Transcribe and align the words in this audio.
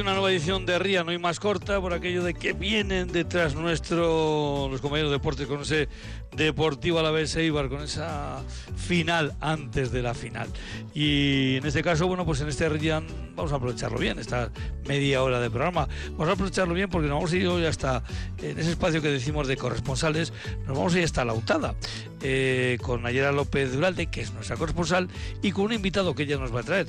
Una 0.00 0.12
nueva 0.12 0.32
edición 0.32 0.66
de 0.66 0.76
Ría, 0.78 1.04
no 1.04 1.12
hay 1.12 1.18
más 1.18 1.38
corta, 1.38 1.80
por 1.80 1.92
aquello 1.92 2.24
de 2.24 2.34
que 2.34 2.52
vienen 2.52 3.12
detrás 3.12 3.54
nuestro 3.54 4.68
los 4.68 4.80
compañeros 4.80 5.10
de 5.12 5.18
deportes 5.18 5.46
con 5.46 5.60
ese 5.60 5.88
Deportivo 6.32 6.98
a 6.98 7.02
la 7.02 7.12
vez 7.12 7.36
Eibar, 7.36 7.68
con 7.68 7.80
esa 7.80 8.42
final 8.76 9.34
antes 9.40 9.92
de 9.92 10.02
la 10.02 10.12
final. 10.12 10.48
Y 10.94 11.56
en 11.56 11.66
este 11.66 11.82
caso, 11.82 12.08
bueno, 12.08 12.26
pues 12.26 12.40
en 12.40 12.48
este 12.48 12.68
Ría 12.68 13.04
vamos 13.34 13.52
a 13.52 13.56
aprovecharlo 13.56 13.98
bien, 13.98 14.18
esta 14.18 14.50
media 14.86 15.22
hora 15.22 15.40
de 15.40 15.50
programa. 15.50 15.88
Vamos 16.12 16.28
a 16.28 16.32
aprovecharlo 16.32 16.74
bien 16.74 16.88
porque 16.88 17.08
nos 17.08 17.16
vamos 17.16 17.32
a 17.32 17.36
ir 17.36 17.46
hoy 17.48 17.64
hasta 17.64 18.02
en 18.42 18.58
ese 18.58 18.70
espacio 18.70 19.02
que 19.02 19.08
decimos 19.08 19.46
de 19.48 19.56
corresponsales, 19.56 20.32
nos 20.66 20.76
vamos 20.76 20.94
a 20.94 20.98
ir 20.98 21.04
hasta 21.04 21.24
la 21.24 21.34
UTADA, 21.34 21.74
eh, 22.22 22.78
con 22.82 23.02
Nayera 23.02 23.32
López 23.32 23.72
Duralde, 23.72 24.06
que 24.06 24.22
es 24.22 24.32
nuestra 24.32 24.56
corresponsal, 24.56 25.08
y 25.42 25.52
con 25.52 25.66
un 25.66 25.72
invitado 25.72 26.14
que 26.14 26.24
ella 26.24 26.38
nos 26.38 26.54
va 26.54 26.60
a 26.60 26.62
traer, 26.62 26.86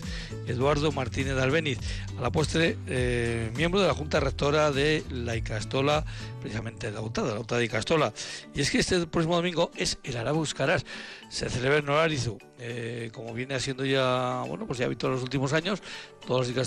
Eduardo 0.47 0.91
Martínez 0.91 1.37
Albeniz, 1.37 1.79
a 2.17 2.21
la 2.21 2.31
postre 2.31 2.77
eh, 2.87 3.51
miembro 3.55 3.81
de 3.81 3.87
la 3.87 3.93
Junta 3.93 4.19
Rectora 4.19 4.71
de 4.71 5.03
la 5.09 5.35
Icastola, 5.35 6.05
precisamente 6.41 6.87
de 6.87 6.93
la 6.93 7.01
UTADA, 7.01 7.33
la 7.33 7.39
UTADA 7.39 7.63
Icastola. 7.63 8.13
Y 8.53 8.61
es 8.61 8.69
que 8.69 8.79
este 8.79 9.05
próximo 9.07 9.35
domingo 9.35 9.71
es 9.75 9.97
el 10.03 10.17
Arabus 10.17 10.53
Caras, 10.53 10.85
se 11.29 11.49
celebra 11.49 11.79
en 11.79 11.85
Norarizu, 11.85 12.37
eh, 12.59 13.09
como 13.13 13.33
viene 13.33 13.55
haciendo 13.55 13.83
ya, 13.83 14.43
bueno, 14.47 14.65
pues 14.65 14.79
ya 14.79 14.87
visto 14.87 15.07
en 15.07 15.13
los 15.13 15.23
últimos 15.23 15.51
años, 15.53 15.81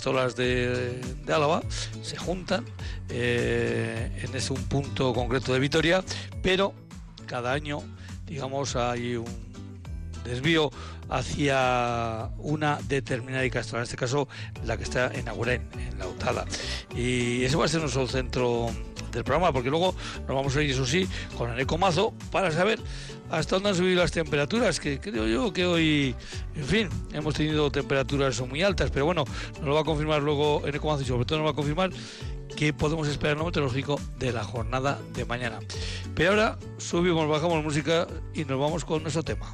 todas 0.02 0.24
las 0.24 0.36
de, 0.36 1.00
de 1.24 1.32
Álava 1.32 1.62
se 2.02 2.16
juntan 2.16 2.64
en 3.10 4.34
ese 4.34 4.52
un 4.52 4.62
punto 4.64 5.12
concreto 5.12 5.52
de 5.52 5.60
Vitoria, 5.60 6.04
pero 6.42 6.74
cada 7.26 7.52
año, 7.52 7.80
digamos, 8.26 8.76
hay 8.76 9.16
un 9.16 9.48
desvío 10.24 10.70
hacia 11.08 12.30
una 12.38 12.78
determinada 12.88 13.44
Icastro, 13.44 13.78
en 13.78 13.84
este 13.84 13.96
caso 13.96 14.28
la 14.64 14.76
que 14.76 14.84
está 14.84 15.10
en 15.12 15.28
Agurén, 15.28 15.68
en 15.74 15.98
la 15.98 16.06
Utada. 16.06 16.44
Y 16.94 17.44
ese 17.44 17.56
va 17.56 17.64
a 17.64 17.68
ser 17.68 17.80
nuestro 17.80 18.06
centro 18.06 18.70
del 19.12 19.24
programa, 19.24 19.52
porque 19.52 19.70
luego 19.70 19.94
nos 20.26 20.36
vamos 20.36 20.56
a 20.56 20.62
ir, 20.62 20.70
eso 20.70 20.86
sí, 20.86 21.08
con 21.36 21.50
el 21.50 21.60
ecomazo 21.60 22.12
para 22.30 22.50
saber 22.50 22.78
hasta 23.30 23.56
dónde 23.56 23.70
han 23.70 23.74
subido 23.74 24.00
las 24.00 24.12
temperaturas, 24.12 24.80
que 24.80 25.00
creo 25.00 25.26
yo 25.26 25.52
que 25.52 25.66
hoy, 25.66 26.14
en 26.54 26.64
fin, 26.64 26.88
hemos 27.12 27.34
tenido 27.34 27.70
temperaturas 27.70 28.40
muy 28.40 28.62
altas, 28.62 28.90
pero 28.90 29.04
bueno, 29.04 29.24
nos 29.56 29.64
lo 29.64 29.74
va 29.74 29.80
a 29.80 29.84
confirmar 29.84 30.22
luego 30.22 30.66
en 30.66 30.74
ecomazo 30.74 31.02
y 31.02 31.06
sobre 31.06 31.24
todo 31.24 31.38
nos 31.38 31.46
va 31.46 31.52
a 31.52 31.54
confirmar 31.54 31.90
que 32.56 32.72
podemos 32.72 33.06
esperar 33.08 33.36
el 33.36 33.44
meteorológico 33.44 34.00
de 34.18 34.32
la 34.32 34.42
jornada 34.42 34.98
de 35.14 35.24
mañana. 35.24 35.60
Pero 36.14 36.30
ahora 36.30 36.58
subimos, 36.78 37.28
bajamos 37.28 37.62
música 37.62 38.08
y 38.34 38.44
nos 38.44 38.58
vamos 38.58 38.84
con 38.84 39.02
nuestro 39.02 39.22
tema. 39.22 39.52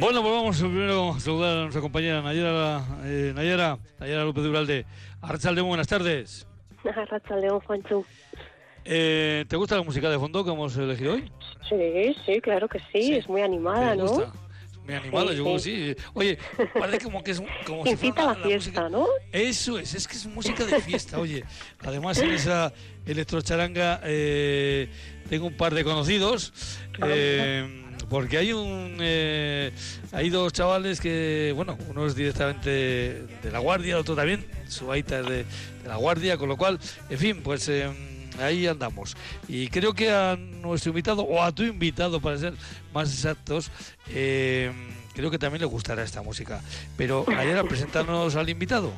Bueno, 0.00 0.22
pues 0.22 0.34
vamos 0.34 0.58
primero 0.58 1.10
a 1.14 1.20
saludar 1.20 1.56
a 1.58 1.60
nuestra 1.62 1.80
compañera 1.80 2.20
Nayara, 2.22 2.84
eh, 3.04 3.32
Nayara, 3.34 3.78
Nayara 4.00 4.24
López 4.24 4.42
de 4.44 4.50
Uralde. 4.50 4.86
Arrachalde, 5.20 5.62
muy 5.62 5.68
buenas 5.68 5.86
tardes. 5.86 6.46
Arrachaldeón, 6.84 7.60
Juancho. 7.60 8.04
Eh, 8.84 9.44
¿Te 9.48 9.56
gusta 9.56 9.76
la 9.76 9.82
música 9.82 10.08
de 10.10 10.18
fondo 10.18 10.44
que 10.44 10.50
hemos 10.50 10.76
elegido 10.76 11.14
hoy? 11.14 11.30
Sí, 11.68 12.16
sí, 12.26 12.40
claro 12.40 12.68
que 12.68 12.78
sí, 12.92 13.02
Sí. 13.02 13.14
es 13.16 13.28
muy 13.28 13.42
animada, 13.42 13.90
¿Te 13.92 13.96
¿no? 13.98 14.06
gusta? 14.08 14.32
Es 14.72 14.78
muy 14.84 14.94
animada, 14.94 15.28
Sí, 15.30 15.36
yo 15.36 15.42
creo 15.44 15.54
que 15.56 15.60
sí. 15.60 15.94
sí. 15.96 16.04
Oye, 16.14 16.38
parece 16.78 17.04
como 17.04 17.22
que 17.22 17.30
es 17.32 17.42
como 17.66 17.84
si 17.86 17.96
fuera 17.96 18.24
la 18.24 18.34
fiesta, 18.36 18.82
música- 18.82 18.88
¿no? 18.88 19.06
Eso 19.32 19.78
es, 19.78 19.94
es 19.94 20.08
que 20.08 20.16
es 20.16 20.26
música 20.26 20.64
de 20.64 20.80
fiesta, 20.80 21.18
oye. 21.18 21.44
Además 21.84 22.18
en 22.18 22.30
esa 22.30 22.72
electrocharanga 23.06 24.00
eh, 24.04 24.88
tengo 25.28 25.46
un 25.46 25.56
par 25.56 25.74
de 25.74 25.84
conocidos. 25.84 26.52
eh, 27.06 27.84
porque 28.08 28.38
hay 28.38 28.52
un 28.52 28.96
eh, 29.00 29.72
hay 30.12 30.30
dos 30.30 30.52
chavales 30.52 31.00
que, 31.00 31.52
bueno, 31.54 31.76
uno 31.88 32.06
es 32.06 32.14
directamente 32.14 32.70
de 32.70 33.50
la 33.50 33.58
guardia, 33.58 33.98
otro 33.98 34.14
también, 34.14 34.46
su 34.68 34.90
aita 34.90 35.20
es 35.20 35.26
de, 35.26 35.44
la 35.86 35.96
guardia, 35.96 36.36
con 36.36 36.48
lo 36.48 36.56
cual, 36.56 36.78
en 37.08 37.18
fin, 37.18 37.40
pues 37.42 37.68
eh, 37.68 37.88
ahí 38.40 38.66
andamos. 38.66 39.16
Y 39.48 39.68
creo 39.68 39.94
que 39.94 40.10
a 40.10 40.36
nuestro 40.36 40.90
invitado, 40.90 41.22
o 41.22 41.42
a 41.42 41.52
tu 41.52 41.62
invitado 41.62 42.20
para 42.20 42.38
ser 42.38 42.54
más 42.92 43.12
exactos, 43.12 43.70
eh, 44.10 44.72
creo 45.14 45.30
que 45.30 45.38
también 45.38 45.60
le 45.60 45.66
gustará 45.66 46.02
esta 46.02 46.22
música. 46.22 46.60
Pero 46.96 47.24
ayer 47.36 47.62
presentarnos 47.66 48.36
al 48.36 48.48
invitado. 48.48 48.92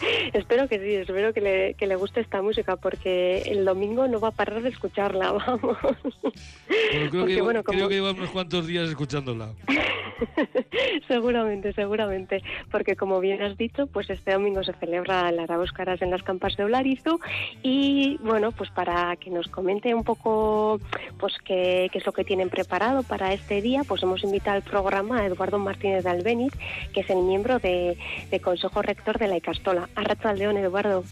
Espero 0.32 0.68
que 0.68 0.78
sí, 0.78 0.94
espero 0.94 1.32
que 1.32 1.40
le, 1.40 1.74
que 1.74 1.86
le 1.86 1.96
guste 1.96 2.20
esta 2.20 2.42
música 2.42 2.76
porque 2.76 3.42
el 3.46 3.64
domingo 3.64 4.06
no 4.08 4.20
va 4.20 4.28
a 4.28 4.32
parar 4.32 4.62
de 4.62 4.68
escucharla, 4.70 5.32
vamos. 5.46 5.60
Bueno, 5.82 7.10
creo, 7.10 7.20
Porque, 7.20 7.34
que, 7.34 7.42
bueno, 7.42 7.62
creo 7.62 7.78
como- 7.78 7.88
que 7.88 7.94
lleva 7.94 8.10
unos 8.12 8.30
cuantos 8.30 8.66
días 8.66 8.88
escuchándola. 8.88 9.50
seguramente, 11.08 11.72
seguramente, 11.72 12.42
porque 12.70 12.96
como 12.96 13.20
bien 13.20 13.42
has 13.42 13.56
dicho, 13.56 13.86
pues 13.86 14.10
este 14.10 14.32
domingo 14.32 14.62
se 14.62 14.72
celebra 14.74 15.28
el 15.28 15.38
Arabos 15.38 15.72
Caras 15.72 16.02
en 16.02 16.10
las 16.10 16.22
campas 16.22 16.56
de 16.56 16.64
Olarizu 16.64 17.18
y 17.62 18.18
bueno, 18.22 18.52
pues 18.52 18.70
para 18.70 19.16
que 19.16 19.30
nos 19.30 19.48
comente 19.48 19.94
un 19.94 20.04
poco 20.04 20.80
pues 21.18 21.34
qué, 21.44 21.88
qué 21.92 21.98
es 21.98 22.06
lo 22.06 22.12
que 22.12 22.24
tienen 22.24 22.50
preparado 22.50 23.02
para 23.02 23.32
este 23.32 23.60
día, 23.62 23.82
pues 23.84 24.02
hemos 24.02 24.22
invitado 24.24 24.56
al 24.56 24.62
programa 24.62 25.20
a 25.20 25.26
Eduardo 25.26 25.58
Martínez 25.58 26.04
de 26.04 26.10
Albeniz, 26.10 26.52
que 26.92 27.00
es 27.00 27.10
el 27.10 27.22
miembro 27.22 27.58
de, 27.58 27.96
de 28.30 28.40
Consejo 28.40 28.82
Rector 28.82 29.18
de 29.18 29.28
la 29.28 29.36
Icastola. 29.36 29.88
Arracha 29.94 30.30
al 30.30 30.38
León, 30.38 30.56
Eduardo. 30.56 31.04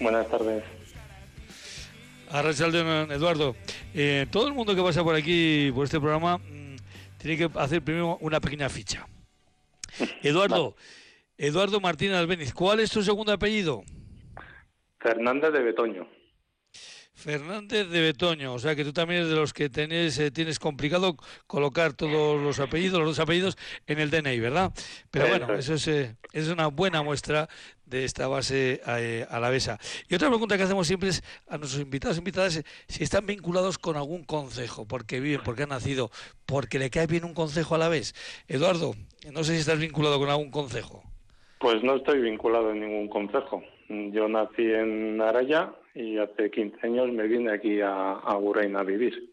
Buenas 0.00 0.26
tardes. 0.28 0.62
Arrachaldeón, 2.32 3.10
Eduardo. 3.10 3.56
Eh, 3.94 4.26
todo 4.30 4.46
el 4.46 4.54
mundo 4.54 4.74
que 4.74 4.82
pasa 4.82 5.02
por 5.02 5.14
aquí, 5.14 5.72
por 5.74 5.84
este 5.84 5.98
programa, 5.98 6.40
tiene 7.20 7.36
que 7.36 7.58
hacer 7.58 7.82
primero 7.82 8.16
una 8.20 8.40
pequeña 8.40 8.68
ficha. 8.68 9.06
Eduardo, 10.22 10.76
Eduardo 11.36 11.80
Martínez 11.80 12.16
Albeniz, 12.16 12.54
¿cuál 12.54 12.80
es 12.80 12.90
tu 12.90 13.02
segundo 13.02 13.32
apellido? 13.32 13.82
Fernández 14.98 15.52
de 15.52 15.62
Betoño. 15.62 16.19
Fernández 17.20 17.88
de 17.88 18.00
Betoño, 18.00 18.54
o 18.54 18.58
sea 18.58 18.74
que 18.74 18.84
tú 18.84 18.92
también 18.92 19.20
eres 19.20 19.30
de 19.30 19.36
los 19.36 19.52
que 19.52 19.68
tenés, 19.68 20.18
eh, 20.18 20.30
tienes 20.30 20.58
complicado 20.58 21.16
colocar 21.46 21.92
todos 21.92 22.40
los 22.40 22.58
apellidos, 22.60 22.98
los 22.98 23.10
dos 23.10 23.18
apellidos 23.20 23.56
en 23.86 24.00
el 24.00 24.10
DNI, 24.10 24.40
¿verdad? 24.40 24.72
Pero 25.10 25.28
bueno, 25.28 25.52
es. 25.54 25.68
eso 25.68 25.74
es, 25.74 25.88
eh, 25.88 26.16
es 26.32 26.48
una 26.48 26.68
buena 26.68 27.02
muestra 27.02 27.48
de 27.90 28.04
esta 28.04 28.28
base 28.28 28.80
eh, 28.86 29.26
alavesa. 29.28 29.78
Y 30.08 30.14
otra 30.14 30.28
pregunta 30.28 30.56
que 30.56 30.62
hacemos 30.62 30.86
siempre 30.86 31.10
es 31.10 31.22
a 31.48 31.58
nuestros 31.58 31.82
invitados 31.82 32.16
invitadas 32.18 32.56
eh, 32.56 32.64
si 32.88 33.02
están 33.02 33.26
vinculados 33.26 33.78
con 33.78 33.96
algún 33.96 34.24
concejo, 34.24 34.86
porque 34.86 35.20
viven, 35.20 35.40
porque 35.44 35.64
han 35.64 35.70
nacido, 35.70 36.10
porque 36.46 36.78
le 36.78 36.88
cae 36.88 37.06
bien 37.06 37.24
un 37.24 37.34
concejo 37.34 37.74
a 37.74 37.78
la 37.78 37.88
vez. 37.88 38.14
Eduardo, 38.48 38.94
no 39.32 39.44
sé 39.44 39.54
si 39.54 39.60
estás 39.60 39.78
vinculado 39.78 40.18
con 40.18 40.30
algún 40.30 40.50
concejo. 40.50 41.02
Pues 41.58 41.82
no 41.82 41.96
estoy 41.96 42.20
vinculado 42.20 42.70
en 42.70 42.80
ningún 42.80 43.08
concejo. 43.08 43.62
Yo 43.90 44.28
nací 44.28 44.62
en 44.62 45.20
Araya 45.20 45.74
y 45.94 46.16
hace 46.18 46.48
15 46.48 46.86
años 46.86 47.10
me 47.10 47.26
vine 47.26 47.52
aquí 47.52 47.80
a, 47.80 48.12
a 48.12 48.38
a 48.76 48.82
vivir. 48.84 49.32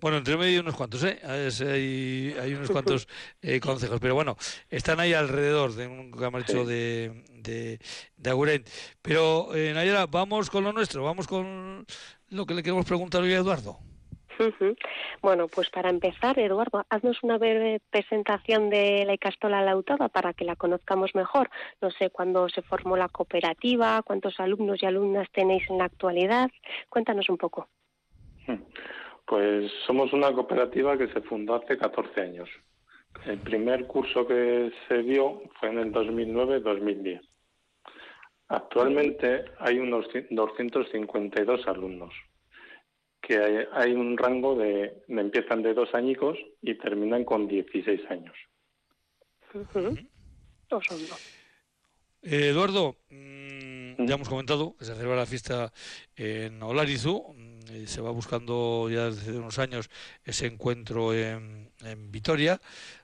Bueno, 0.00 0.18
entre 0.18 0.36
medio 0.36 0.50
hay 0.50 0.58
unos 0.58 0.74
cuantos, 0.74 1.04
¿eh? 1.04 1.20
Hay, 1.22 2.34
hay 2.40 2.54
unos 2.54 2.70
cuantos 2.72 3.06
eh, 3.40 3.60
consejos, 3.60 4.00
pero 4.00 4.14
bueno, 4.14 4.36
están 4.68 4.98
ahí 4.98 5.12
alrededor 5.12 5.74
de 5.74 5.86
un 5.86 6.10
Sí. 6.62 6.68
de, 6.68 7.24
de, 7.34 7.78
de 8.16 8.30
Agurén. 8.30 8.64
Pero, 9.02 9.54
eh, 9.54 9.72
Nayara, 9.72 10.06
vamos 10.06 10.50
con 10.50 10.64
lo 10.64 10.72
nuestro, 10.72 11.04
vamos 11.04 11.28
con 11.28 11.86
lo 12.30 12.44
que 12.46 12.54
le 12.54 12.62
queremos 12.64 12.86
preguntar 12.86 13.22
hoy 13.22 13.32
a 13.34 13.38
Eduardo. 13.38 13.78
Bueno, 15.22 15.48
pues 15.48 15.70
para 15.70 15.90
empezar, 15.90 16.38
Eduardo, 16.38 16.84
haznos 16.88 17.22
una 17.22 17.38
breve 17.38 17.80
presentación 17.90 18.70
de 18.70 19.04
la 19.04 19.14
Icastola 19.14 19.62
Lautada 19.62 20.08
para 20.08 20.32
que 20.32 20.44
la 20.44 20.56
conozcamos 20.56 21.14
mejor. 21.14 21.50
No 21.80 21.90
sé 21.90 22.10
cuándo 22.10 22.48
se 22.48 22.62
formó 22.62 22.96
la 22.96 23.08
cooperativa, 23.08 24.02
cuántos 24.02 24.38
alumnos 24.40 24.82
y 24.82 24.86
alumnas 24.86 25.28
tenéis 25.32 25.68
en 25.70 25.78
la 25.78 25.84
actualidad. 25.84 26.50
Cuéntanos 26.88 27.28
un 27.28 27.38
poco. 27.38 27.68
Pues 29.26 29.70
somos 29.86 30.12
una 30.12 30.32
cooperativa 30.32 30.96
que 30.96 31.08
se 31.08 31.20
fundó 31.22 31.56
hace 31.56 31.76
14 31.76 32.20
años. 32.20 32.48
El 33.26 33.38
primer 33.38 33.86
curso 33.86 34.26
que 34.26 34.72
se 34.88 35.02
dio 35.02 35.42
fue 35.58 35.70
en 35.70 35.78
el 35.78 35.92
2009-2010. 35.92 37.20
Actualmente 38.48 39.44
hay 39.58 39.78
unos 39.78 40.06
252 40.30 41.66
alumnos 41.66 42.14
que 43.20 43.66
hay, 43.72 43.92
un 43.92 44.16
rango 44.16 44.56
de, 44.56 45.02
empiezan 45.08 45.62
de 45.62 45.74
dos 45.74 45.94
añicos 45.94 46.38
y 46.62 46.74
terminan 46.74 47.24
con 47.24 47.46
16 47.48 48.00
años. 48.10 48.34
Eh, 52.22 52.48
Eduardo, 52.48 52.96
mm, 53.10 54.04
ya 54.04 54.14
hemos 54.14 54.28
comentado 54.28 54.76
que 54.76 54.84
se 54.84 54.94
celebra 54.94 55.16
la 55.16 55.26
fiesta 55.26 55.72
en 56.16 56.62
Olarizu, 56.62 57.34
mm, 57.34 57.86
se 57.86 58.00
va 58.00 58.10
buscando 58.10 58.88
ya 58.90 59.06
desde 59.06 59.38
unos 59.38 59.58
años 59.58 59.90
ese 60.24 60.46
encuentro 60.46 61.14
en, 61.14 61.70
en, 61.84 62.10
Vitoria. 62.10 62.60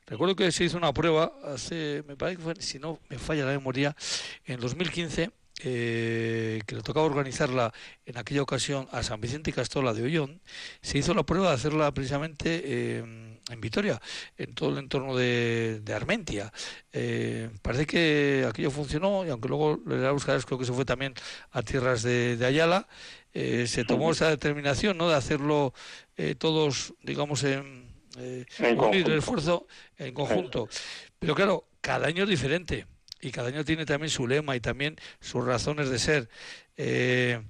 Recuerdo 0.07 0.37
que 0.37 0.51
se 0.53 0.65
hizo 0.65 0.77
una 0.77 0.93
prueba 0.93 1.33
hace, 1.45 2.03
me 2.07 2.17
parece 2.17 2.39
que 2.39 2.43
fue, 2.43 2.55
si 2.57 2.79
no 2.79 2.99
me 3.09 3.19
falla 3.19 3.45
la 3.45 3.53
memoria, 3.53 3.95
en 4.47 4.61
2015 4.61 5.31
eh, 5.63 6.61
que 6.67 6.75
le 6.75 6.83
tocaba 6.83 7.07
organizarla 7.07 7.73
en 8.07 8.19
aquella 8.19 8.43
ocasión 8.43 8.89
a 8.91 9.05
San 9.05 9.21
Vicente 9.21 9.51
y 9.51 9.53
Castola 9.53 9.95
de 9.95 10.03
Ollón, 10.03 10.41
se 10.83 10.99
hizo 10.99 11.15
la 11.15 11.23
prueba 11.23 11.51
de 11.51 11.55
hacerla 11.55 11.93
precisamente 11.95 12.99
en 12.99 13.61
Vitoria, 13.61 14.01
en 14.37 14.53
todo 14.55 14.71
el 14.71 14.79
entorno 14.79 15.17
de, 15.17 15.83
Armentia. 15.95 16.53
Eh, 16.93 17.51
parece 17.63 17.87
que 17.87 18.47
aquello 18.49 18.71
funcionó 18.71 19.25
y 19.25 19.31
aunque 19.31 19.49
luego 19.49 19.81
le 19.87 20.05
a 20.07 20.11
buscar, 20.11 20.43
creo 20.45 20.59
que 20.59 20.65
se 20.65 20.73
fue 20.73 20.85
también 20.85 21.15
a 21.53 21.63
tierras 21.63 22.03
de, 22.03 22.39
Ayala, 22.45 22.89
eh, 23.33 23.67
se 23.69 23.85
tomó 23.85 24.11
esa 24.11 24.29
determinación 24.29 24.99
¿no? 24.99 25.09
de 25.09 25.15
hacerlo 25.15 25.73
todos, 26.39 26.95
digamos, 27.03 27.45
en, 27.45 27.93
unir 28.77 29.07
el 29.07 29.19
esfuerzo 29.19 29.67
en 29.99 30.15
conjunto. 30.15 30.69
Pero 31.19 31.35
claro, 31.35 31.69
cada 31.81 32.09
año 32.09 32.25
es 32.25 32.29
diferente 32.29 32.87
y 33.25 33.31
cada 33.31 33.49
año 33.49 33.65
tiene 33.65 33.87
también 33.87 34.11
su 34.11 34.27
lema 34.27 34.57
y 34.57 34.61
también 34.61 34.97
sus 35.21 35.45
razones 35.45 35.91
de 35.91 35.99
ser. 35.99 36.29
Eh, 36.77 37.41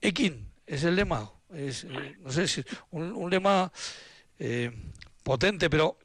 Ekin 0.00 0.46
es 0.66 0.84
el 0.84 0.96
lema, 0.96 1.30
es, 1.54 1.84
eh, 1.84 2.16
no 2.20 2.30
sé 2.30 2.48
si 2.48 2.62
un, 2.90 3.30
lema 3.30 3.70
eh, 4.38 4.70
potente, 5.22 5.68
pero 5.70 5.96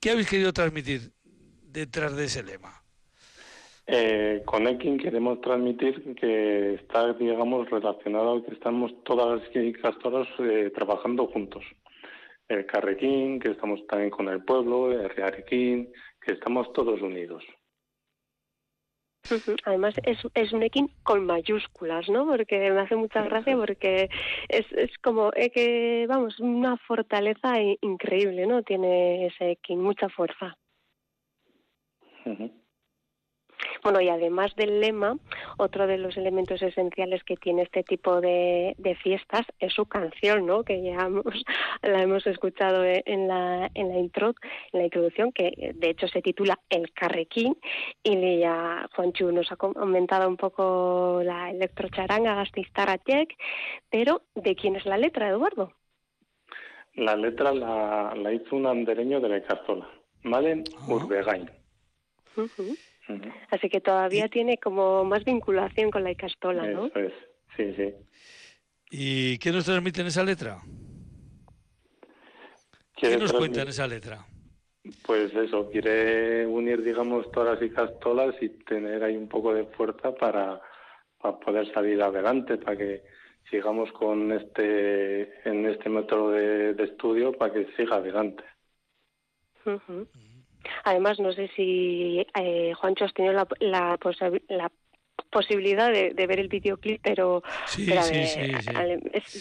¿qué 0.00 0.10
habéis 0.10 0.28
querido 0.28 0.52
transmitir 0.52 1.12
detrás 1.62 2.16
de 2.16 2.24
ese 2.24 2.42
lema? 2.42 2.82
Eh, 3.86 4.42
con 4.46 4.66
Ekin 4.66 4.98
queremos 4.98 5.40
transmitir 5.42 6.14
que 6.14 6.74
está, 6.74 7.12
digamos, 7.12 7.68
relacionado 7.68 8.44
que 8.44 8.54
estamos 8.54 8.92
todas 9.04 9.42
las 9.42 9.76
castoras 9.82 10.26
trabajando 10.74 11.26
juntos. 11.26 11.64
El 12.48 12.64
Carrequín, 12.66 13.40
que 13.40 13.50
estamos 13.50 13.86
también 13.86 14.10
con 14.10 14.28
el 14.28 14.42
pueblo, 14.44 14.92
el 14.92 15.10
Rearequín, 15.10 15.90
que 16.20 16.32
estamos 16.32 16.72
todos 16.72 17.00
unidos. 17.02 17.44
Además 19.64 19.94
es, 20.04 20.18
es 20.34 20.52
un 20.52 20.62
equin 20.62 20.90
con 21.02 21.24
mayúsculas, 21.24 22.08
¿no? 22.08 22.26
Porque 22.26 22.70
me 22.70 22.80
hace 22.80 22.96
mucha 22.96 23.22
gracia 23.22 23.56
porque 23.56 24.08
es, 24.48 24.70
es 24.72 24.96
como 24.98 25.30
eh, 25.34 25.50
que, 25.50 26.06
vamos, 26.08 26.38
una 26.40 26.76
fortaleza 26.76 27.54
increíble, 27.80 28.46
¿no? 28.46 28.62
Tiene 28.62 29.26
ese 29.26 29.52
equin, 29.52 29.80
mucha 29.80 30.08
fuerza. 30.08 30.56
Bueno, 33.84 34.00
y 34.00 34.08
además 34.08 34.56
del 34.56 34.80
lema, 34.80 35.18
otro 35.58 35.86
de 35.86 35.98
los 35.98 36.16
elementos 36.16 36.62
esenciales 36.62 37.22
que 37.22 37.36
tiene 37.36 37.64
este 37.64 37.82
tipo 37.82 38.22
de, 38.22 38.74
fiestas 39.02 39.42
es 39.58 39.74
su 39.74 39.84
canción, 39.84 40.46
¿no? 40.46 40.64
Que 40.64 40.82
ya 40.82 41.06
la 41.82 42.02
hemos 42.02 42.26
escuchado 42.26 42.82
en 42.82 43.28
la, 43.28 43.70
en 43.74 43.90
la 43.90 43.98
intro, 43.98 44.34
en 44.72 44.78
la 44.80 44.84
introducción, 44.84 45.32
que 45.32 45.72
de 45.74 45.90
hecho 45.90 46.08
se 46.08 46.22
titula 46.22 46.58
El 46.70 46.94
Carrequín, 46.94 47.58
y 48.02 48.38
ya 48.38 48.88
Juanchu 48.96 49.30
nos 49.32 49.52
ha 49.52 49.56
comentado 49.56 50.30
un 50.30 50.38
poco 50.38 51.20
la 51.22 51.50
electrocharanga 51.50 52.42
Check, 53.06 53.36
pero 53.90 54.22
¿de 54.34 54.56
quién 54.56 54.76
es 54.76 54.86
la 54.86 54.96
letra, 54.96 55.28
Eduardo? 55.28 55.74
La 56.94 57.16
letra 57.16 57.52
la, 57.52 58.32
hizo 58.32 58.56
un 58.56 58.66
andereño 58.66 59.20
de 59.20 59.28
la 59.28 59.42
Cazola, 59.42 59.86
Malen 60.22 60.64
Urbegain. 60.88 61.50
Así 63.50 63.68
que 63.68 63.80
todavía 63.80 64.28
tiene 64.28 64.58
como 64.58 65.04
más 65.04 65.24
vinculación 65.24 65.90
con 65.90 66.04
la 66.04 66.10
Icastola, 66.10 66.66
¿no? 66.66 66.86
Eso 66.86 66.98
es, 66.98 67.12
sí, 67.56 67.74
sí. 67.76 67.94
¿Y 68.90 69.38
qué 69.38 69.52
nos 69.52 69.64
transmite 69.64 70.00
en 70.00 70.06
esa 70.06 70.22
letra? 70.22 70.60
¿Qué 72.96 73.16
nos 73.16 73.32
cuenta 73.32 73.62
en 73.62 73.68
esa 73.68 73.86
letra? 73.86 74.24
Pues 75.06 75.34
eso, 75.34 75.70
quiere 75.70 76.46
unir, 76.46 76.82
digamos, 76.82 77.30
todas 77.32 77.54
las 77.54 77.70
Icastolas 77.70 78.34
y 78.40 78.50
tener 78.50 79.02
ahí 79.02 79.16
un 79.16 79.28
poco 79.28 79.54
de 79.54 79.64
fuerza 79.64 80.14
para, 80.14 80.60
poder 81.44 81.72
salir 81.72 82.02
adelante, 82.02 82.58
para 82.58 82.76
que 82.76 83.02
sigamos 83.50 83.90
con 83.92 84.30
este, 84.32 85.48
en 85.48 85.66
este 85.66 85.88
método 85.88 86.32
de, 86.32 86.84
estudio, 86.84 87.32
para 87.32 87.52
que 87.52 87.66
siga 87.76 87.96
adelante. 87.96 88.44
Además, 90.84 91.18
no 91.20 91.32
sé 91.32 91.50
si 91.56 92.26
eh, 92.34 92.72
Juancho 92.74 93.04
has 93.04 93.14
tenido 93.14 93.32
la, 93.32 93.46
la, 93.60 94.70
posibilidad 95.30 95.90
de, 95.90 96.12
ver 96.26 96.38
el 96.38 96.48
videoclip, 96.48 97.00
pero, 97.02 97.42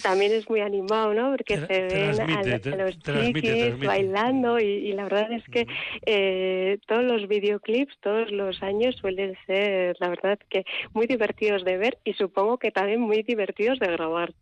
también 0.01 0.31
es 0.31 0.49
muy 0.49 0.61
animado, 0.61 1.13
¿no? 1.13 1.31
Porque 1.31 1.57
se 1.57 1.83
ven 1.83 2.21
a, 2.21 2.75
los 2.75 2.99
chiquis 2.99 3.79
bailando 3.79 4.59
y, 4.59 4.91
la 4.93 5.03
verdad 5.03 5.31
es 5.31 5.43
que 5.49 5.67
eh, 6.05 6.79
todos 6.87 7.03
los 7.03 7.27
videoclips, 7.27 7.95
todos 7.99 8.31
los 8.31 8.61
años 8.63 8.95
suelen 8.95 9.37
ser, 9.45 9.95
la 9.99 10.09
verdad, 10.09 10.39
que 10.49 10.65
muy 10.93 11.05
divertidos 11.05 11.63
de 11.63 11.77
ver 11.77 11.99
y 12.03 12.13
supongo 12.13 12.57
que 12.57 12.71
también 12.71 12.99
muy 12.99 13.21
divertidos 13.21 13.79
de 13.79 13.87
grabar. 13.87 14.33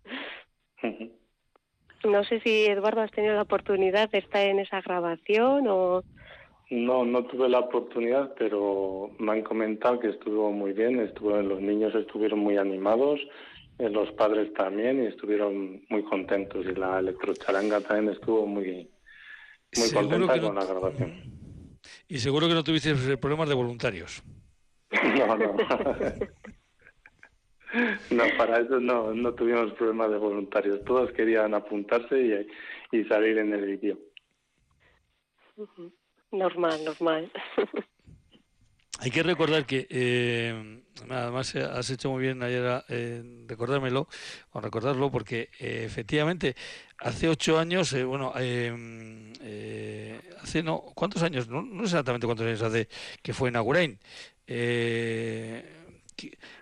No 2.03 2.23
sé 2.23 2.39
si 2.41 2.65
Eduardo 2.65 3.01
has 3.01 3.11
tenido 3.11 3.35
la 3.35 3.43
oportunidad 3.43 4.09
de 4.09 4.19
estar 4.19 4.45
en 4.45 4.59
esa 4.59 4.81
grabación 4.81 5.67
o... 5.67 6.03
No, 6.71 7.03
no 7.03 7.25
tuve 7.25 7.49
la 7.49 7.59
oportunidad, 7.59 8.33
pero 8.39 9.11
me 9.19 9.33
han 9.33 9.41
comentado 9.41 9.99
que 9.99 10.07
estuvo 10.07 10.53
muy 10.53 10.71
bien, 10.71 11.01
estuvo, 11.01 11.35
los 11.41 11.59
niños 11.59 11.93
estuvieron 11.93 12.39
muy 12.39 12.55
animados, 12.55 13.19
eh, 13.77 13.89
los 13.89 14.09
padres 14.13 14.53
también 14.53 15.03
y 15.03 15.07
estuvieron 15.07 15.83
muy 15.89 16.01
contentos 16.03 16.65
y 16.65 16.73
la 16.73 16.99
electrocharanga 16.99 17.81
también 17.81 18.13
estuvo 18.13 18.47
muy, 18.47 18.89
muy 19.77 19.91
contenta 19.91 20.39
con 20.39 20.55
la 20.55 20.63
grabación. 20.65 21.13
Y 22.07 22.19
seguro 22.19 22.47
que 22.47 22.53
no 22.53 22.63
tuviste 22.63 23.17
problemas 23.17 23.49
de 23.49 23.55
voluntarios. 23.55 24.23
No, 25.17 25.35
no. 25.37 25.55
no, 28.11 28.23
para 28.37 28.59
eso 28.59 28.79
no, 28.79 29.13
no 29.13 29.33
tuvimos 29.33 29.73
problemas 29.73 30.11
de 30.11 30.17
voluntarios. 30.17 30.83
Todos 30.85 31.11
querían 31.11 31.53
apuntarse 31.53 32.47
y, 32.91 32.97
y 32.97 33.03
salir 33.05 33.37
en 33.39 33.53
el 33.53 33.65
vídeo. 33.65 33.97
Normal, 36.31 36.85
normal. 36.85 37.31
Hay 39.01 39.09
que 39.09 39.23
recordar 39.23 39.65
que, 39.65 39.87
eh, 39.89 40.83
además 41.09 41.55
eh, 41.55 41.63
has 41.63 41.89
hecho 41.89 42.11
muy 42.11 42.21
bien 42.21 42.43
ayer 42.43 42.83
eh, 42.87 43.23
recordármelo, 43.47 44.07
o 44.51 44.61
recordarlo, 44.61 45.09
porque 45.09 45.49
eh, 45.59 45.81
efectivamente 45.85 46.55
hace 46.99 47.27
ocho 47.27 47.57
años, 47.57 47.95
bueno, 48.05 48.31
hace 48.35 48.71
no, 50.63 50.81
¿cuántos 50.93 51.23
años? 51.23 51.47
No, 51.47 51.63
no, 51.63 51.83
exactamente 51.83 52.27
cuántos 52.27 52.45
años 52.45 52.61
hace 52.61 52.89
que 53.23 53.33
fue 53.33 53.49
en 53.49 53.55
Agurain. 53.55 53.99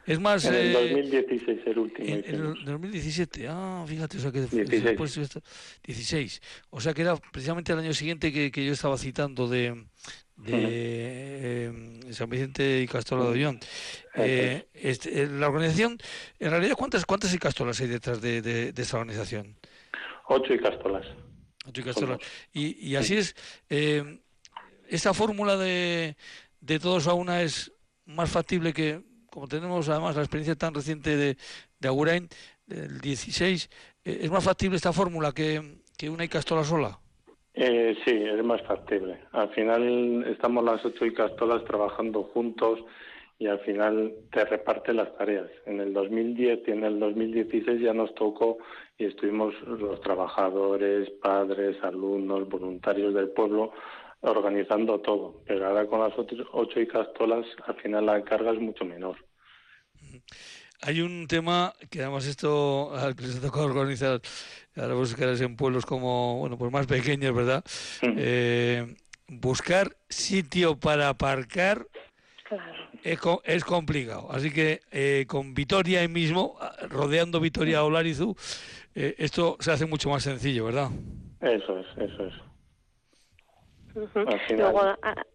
Es 0.06 0.20
más. 0.20 0.46
En 0.46 0.56
el 0.56 0.74
2016, 0.74 1.60
el 1.66 1.80
último. 1.80 2.08
En, 2.08 2.24
el 2.26 2.66
2017, 2.66 3.48
ah, 3.48 3.86
fíjate, 3.88 4.18
o 4.18 4.22
sea 4.22 4.32
que 4.32 4.42
16. 4.42 5.40
16. 5.84 6.42
O 6.70 6.82
sea 6.82 6.94
que 6.94 7.02
era 7.02 7.16
precisamente 7.16 7.74
el 7.74 7.80
año 7.80 7.94
siguiente 7.94 8.32
que, 8.32 8.52
que 8.52 8.66
yo 8.66 8.74
estaba 8.74 8.98
citando 8.98 9.48
de, 9.48 9.86
de 10.38 11.66
em, 11.66 12.14
San 12.14 12.30
Vicente 12.30 12.82
y 12.82 12.88
Castola 12.88 13.26
de 13.26 13.30
Ollón. 13.30 13.60
Eh, 14.16 14.68
este, 14.74 15.24
eh, 15.24 15.28
la 15.28 15.48
organización, 15.48 15.98
en 16.40 16.52
realidad, 16.52 16.76
¿cuántas 16.78 17.06
cuántas 17.06 17.36
Castolas 17.38 17.80
hay 17.82 17.88
detrás 17.88 18.22
de, 18.22 18.42
de, 18.42 18.74
esta 18.76 18.98
organización? 18.98 19.58
Ocho 20.28 20.54
y 20.54 20.60
Castolas. 20.60 21.06
Ocho 21.66 21.82
y 21.82 21.84
Castolas. 21.84 22.20
Y, 22.54 22.88
y 22.88 22.96
así 22.96 23.18
es, 23.18 23.36
eh, 23.70 24.20
esta 24.88 25.14
fórmula 25.14 25.58
de, 25.58 26.16
de 26.62 26.80
todos 26.80 27.08
a 27.08 27.14
una 27.14 27.42
es 27.42 27.72
más 28.06 28.30
factible 28.30 28.74
que 28.74 29.02
como 29.40 29.48
tenemos 29.48 29.88
además 29.88 30.18
la 30.18 30.24
experiencia 30.24 30.56
tan 30.56 30.74
reciente 30.74 31.16
de, 31.16 31.38
de 31.80 31.88
Agurain, 31.88 32.28
del 32.68 33.00
16, 33.00 33.70
eh, 34.04 34.20
es 34.24 34.30
más 34.30 34.44
factible 34.44 34.76
esta 34.76 34.92
fórmula 34.92 35.32
que, 35.32 35.62
que 35.98 36.10
una 36.10 36.26
Icastola 36.26 36.66
sola? 36.66 37.00
Eh, 37.54 37.96
sí, 38.04 38.12
es 38.12 38.44
más 38.44 38.62
factible. 38.64 39.18
Al 39.32 39.48
final 39.52 40.26
estamos 40.28 40.62
las 40.66 40.84
ocho 40.84 41.06
Icastolas 41.06 41.64
trabajando 41.64 42.24
juntos 42.24 42.82
y 43.38 43.48
al 43.48 43.60
final 43.60 44.14
te 44.30 44.44
reparte 44.44 44.94
las 44.94 45.18
tareas. 45.18 45.50
En 45.66 45.80
el 45.80 45.94
2010 45.94 46.60
y 46.68 46.72
en 46.72 46.84
el 46.84 47.00
2016 47.00 47.80
ya 47.80 47.94
nos 47.94 48.14
tocó 48.16 48.58
y 48.98 49.06
estuvimos 49.06 49.54
los 49.62 50.02
trabajadores, 50.02 51.10
padres, 51.22 51.82
alumnos, 51.82 52.50
voluntarios 52.50 53.14
del 53.14 53.30
pueblo 53.30 53.72
organizando 54.20 55.00
todo. 55.00 55.36
Pero 55.48 55.66
ahora 55.66 55.88
con 55.88 56.02
las 56.02 56.14
ocho 56.18 56.80
Icastolas 56.82 57.46
al 57.66 57.76
final 57.76 58.06
la 58.06 58.22
carga 58.26 58.52
es 58.52 58.60
mucho 58.60 58.84
menor. 58.84 59.16
Hay 60.82 61.02
un 61.02 61.28
tema 61.28 61.74
que 61.90 62.02
además 62.02 62.26
esto 62.26 62.96
al 62.96 63.16
que 63.16 63.26
se 63.26 63.42
toca 63.42 63.60
organizar 63.60 64.22
ahora 64.78 64.94
buscar 64.94 65.28
en 65.28 65.56
pueblos 65.58 65.86
como 65.86 66.38
bueno 66.40 66.58
pues 66.58 66.72
más 66.72 66.88
pequeños, 66.88 67.36
¿verdad? 67.36 67.64
Eh, 68.02 68.96
buscar 69.28 69.98
sitio 70.08 70.80
para 70.80 71.10
aparcar 71.10 71.86
es, 73.04 73.64
complicado. 73.64 74.32
Así 74.32 74.52
que 74.52 74.82
eh, 74.92 75.26
con 75.28 75.54
Vitoria 75.54 76.02
ahí 76.02 76.08
mismo, 76.08 76.58
rodeando 76.90 77.40
Vitoria 77.40 77.84
o 77.84 77.90
Larizu, 77.90 78.36
eh, 78.96 79.16
esto 79.18 79.58
se 79.60 79.72
hace 79.72 79.86
mucho 79.86 80.10
más 80.10 80.24
sencillo, 80.24 80.66
¿verdad? 80.66 80.90
Eso 81.42 81.80
es, 81.80 81.88
eso 81.98 82.26
es. 82.26 82.34
Luego, 84.58 84.82
ah, 84.82 85.26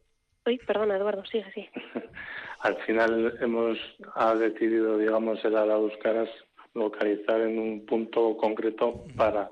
perdona, 0.67 0.97
Eduardo, 0.97 1.25
sigue 1.27 1.45
así. 1.45 1.69
al 2.65 2.77
final 2.87 3.37
hemos 3.43 3.79
ha 4.15 4.35
decidido, 4.35 4.97
digamos, 4.97 5.45
el 5.45 5.55
Arauscaras 5.55 6.31
localizar 6.73 7.43
en 7.43 7.59
un 7.59 7.85
punto 7.85 8.37
concreto 8.39 9.05
para 9.17 9.51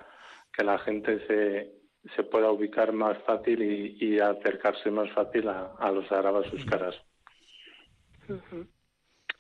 que 0.51 0.65
la 0.65 0.79
gente 0.79 1.25
se, 1.27 1.73
se 2.17 2.23
pueda 2.25 2.51
ubicar 2.51 2.93
más 2.93 3.19
fácil 3.25 3.63
y, 3.63 4.19
acercarse 4.19 4.91
más 4.91 5.11
fácil 5.13 5.47
a, 5.49 5.75
a 5.79 5.91
los 5.91 6.11
Arabas 6.11 6.51
Euskaras. 6.55 6.97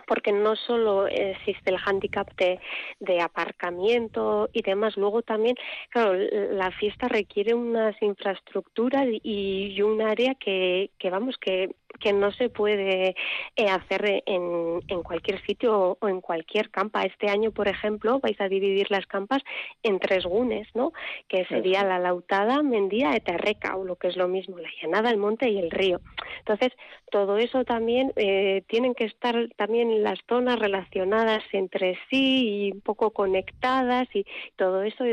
Porque 0.06 0.32
no 0.32 0.54
solo 0.54 1.06
existe 1.06 1.70
el 1.70 1.78
hándicap 1.78 2.28
de, 2.36 2.60
de, 3.00 3.22
aparcamiento 3.22 4.50
y 4.52 4.60
demás, 4.60 4.98
luego 4.98 5.22
también, 5.22 5.56
claro, 5.88 6.12
la 6.14 6.70
fiesta 6.72 7.08
requiere 7.08 7.54
unas 7.54 8.00
infraestructuras 8.02 9.06
y, 9.06 9.72
y 9.74 9.80
un 9.80 10.02
área 10.02 10.34
que, 10.34 10.90
que 10.98 11.08
vamos, 11.08 11.38
que 11.38 11.70
que 12.00 12.12
no 12.12 12.32
se 12.32 12.48
puede 12.48 13.14
eh, 13.56 13.68
hacer 13.68 14.22
en, 14.26 14.80
en, 14.88 15.02
cualquier 15.02 15.44
sitio 15.44 15.98
o 16.00 16.08
en 16.08 16.20
cualquier 16.20 16.70
campa. 16.70 17.04
Este 17.04 17.28
año, 17.28 17.50
por 17.50 17.68
ejemplo, 17.68 18.20
vais 18.20 18.40
a 18.40 18.48
dividir 18.48 18.90
las 18.90 19.06
campas 19.06 19.42
en 19.82 19.98
tres 19.98 20.24
gunes, 20.24 20.68
¿no? 20.74 20.92
Que 21.28 21.44
sería 21.46 21.84
la 21.84 21.98
Lautada, 21.98 22.62
Mendía, 22.62 23.14
Eterreca, 23.14 23.76
o 23.76 23.84
lo 23.84 23.96
que 23.96 24.08
es 24.08 24.16
lo 24.16 24.28
mismo, 24.28 24.58
la 24.58 24.70
llanada, 24.80 25.10
el 25.10 25.18
monte 25.18 25.48
y 25.48 25.58
el 25.58 25.70
río. 25.70 26.00
Entonces, 26.38 26.72
todo 27.10 27.38
eso 27.38 27.64
también 27.64 28.12
eh, 28.16 28.62
tienen 28.68 28.94
que 28.94 29.04
estar 29.04 29.48
también 29.56 30.02
las 30.02 30.18
zonas 30.28 30.58
relacionadas 30.58 31.42
entre 31.52 31.98
sí 32.10 32.66
y 32.66 32.72
un 32.72 32.80
poco 32.80 33.10
conectadas 33.10 34.08
y 34.14 34.24
todo 34.56 34.82
eso 34.82 35.04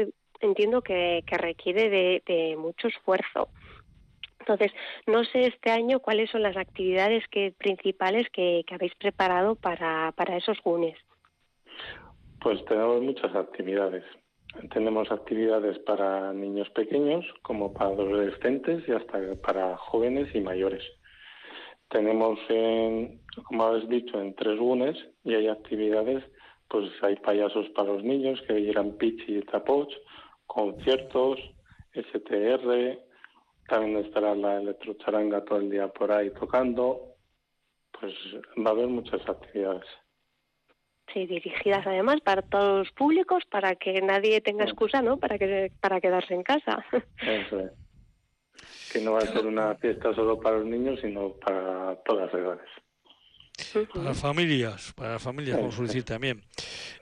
entiendo 0.42 0.82
que, 0.82 1.24
que 1.26 1.38
requiere 1.38 1.90
de, 1.90 2.24
de 2.26 2.56
mucho 2.56 2.88
esfuerzo. 2.88 3.50
Entonces, 4.50 4.76
no 5.06 5.24
sé 5.26 5.46
este 5.46 5.70
año 5.70 6.00
cuáles 6.00 6.32
son 6.32 6.42
las 6.42 6.58
actividades 6.58 7.24
que, 7.30 7.54
principales 7.56 8.28
que, 8.32 8.66
habéis 8.72 8.96
preparado 8.96 9.54
para, 9.54 10.12
para 10.14 10.38
esos 10.38 10.58
GUNES. 10.64 10.98
Pues 12.42 12.66
tenemos 12.66 13.00
muchas 13.02 13.36
actividades. 13.36 14.04
Tenemos 14.74 15.12
actividades 15.12 15.78
para 15.80 16.34
niños 16.34 16.68
pequeños, 16.72 17.24
como 17.44 17.72
para 17.74 17.92
adolescentes 17.92 18.84
y 18.88 18.92
hasta 18.92 19.20
para 19.36 19.78
jóvenes 19.78 20.34
y 20.34 20.42
mayores. 20.42 20.84
Tenemos, 21.90 22.40
en, 22.50 23.22
como 23.46 23.66
habéis 23.66 23.88
dicho, 23.88 24.20
en 24.20 24.34
tres 24.34 24.58
GUNES 24.58 24.98
y 25.26 25.36
hay 25.36 25.48
actividades, 25.48 26.24
pues 26.70 26.90
hay 27.04 27.18
payasos 27.18 27.70
para 27.76 27.94
los 27.94 28.04
niños 28.04 28.42
que 28.48 28.60
irán 28.60 28.98
Pichi 28.98 29.38
y 29.38 29.42
Tapoch, 29.44 29.94
conciertos, 30.48 31.40
STR, 31.94 33.09
también 33.70 34.06
estará 34.06 34.36
la 34.36 34.58
electrocharanga 34.58 35.46
todo 35.46 35.60
el 35.60 35.70
día 35.70 35.88
por 35.88 36.12
ahí 36.12 36.32
tocando. 36.32 37.16
Pues 38.00 38.14
va 38.58 38.72
a 38.72 38.74
haber 38.74 38.88
muchas 38.88 39.22
actividades. 39.28 39.86
Sí, 41.14 41.26
dirigidas 41.26 41.86
además 41.88 42.22
para 42.22 42.42
todos 42.42 42.80
los 42.80 42.92
públicos, 42.94 43.44
para 43.50 43.76
que 43.76 44.02
nadie 44.02 44.42
tenga 44.42 44.66
excusa, 44.66 45.02
¿no? 45.02 45.18
Para 45.18 45.38
que 45.38 45.72
para 45.82 46.00
quedarse 46.00 46.34
en 46.34 46.44
casa. 46.44 46.86
Eso 47.22 47.60
es. 47.60 47.72
Que 48.92 49.02
no 49.02 49.14
va 49.14 49.20
a 49.20 49.28
ser 49.28 49.46
una 49.46 49.76
fiesta 49.76 50.14
solo 50.14 50.40
para 50.40 50.58
los 50.58 50.68
niños, 50.68 51.00
sino 51.02 51.34
para 51.34 51.96
todas 52.04 52.26
las 52.26 52.42
edades. 52.42 53.90
Para 53.94 54.06
las 54.06 54.22
familias, 54.22 54.94
para 54.96 55.14
las 55.14 55.22
familias, 55.22 55.58
como 55.58 55.72
suele 55.72 55.88
decir 55.88 56.04
también. 56.04 56.42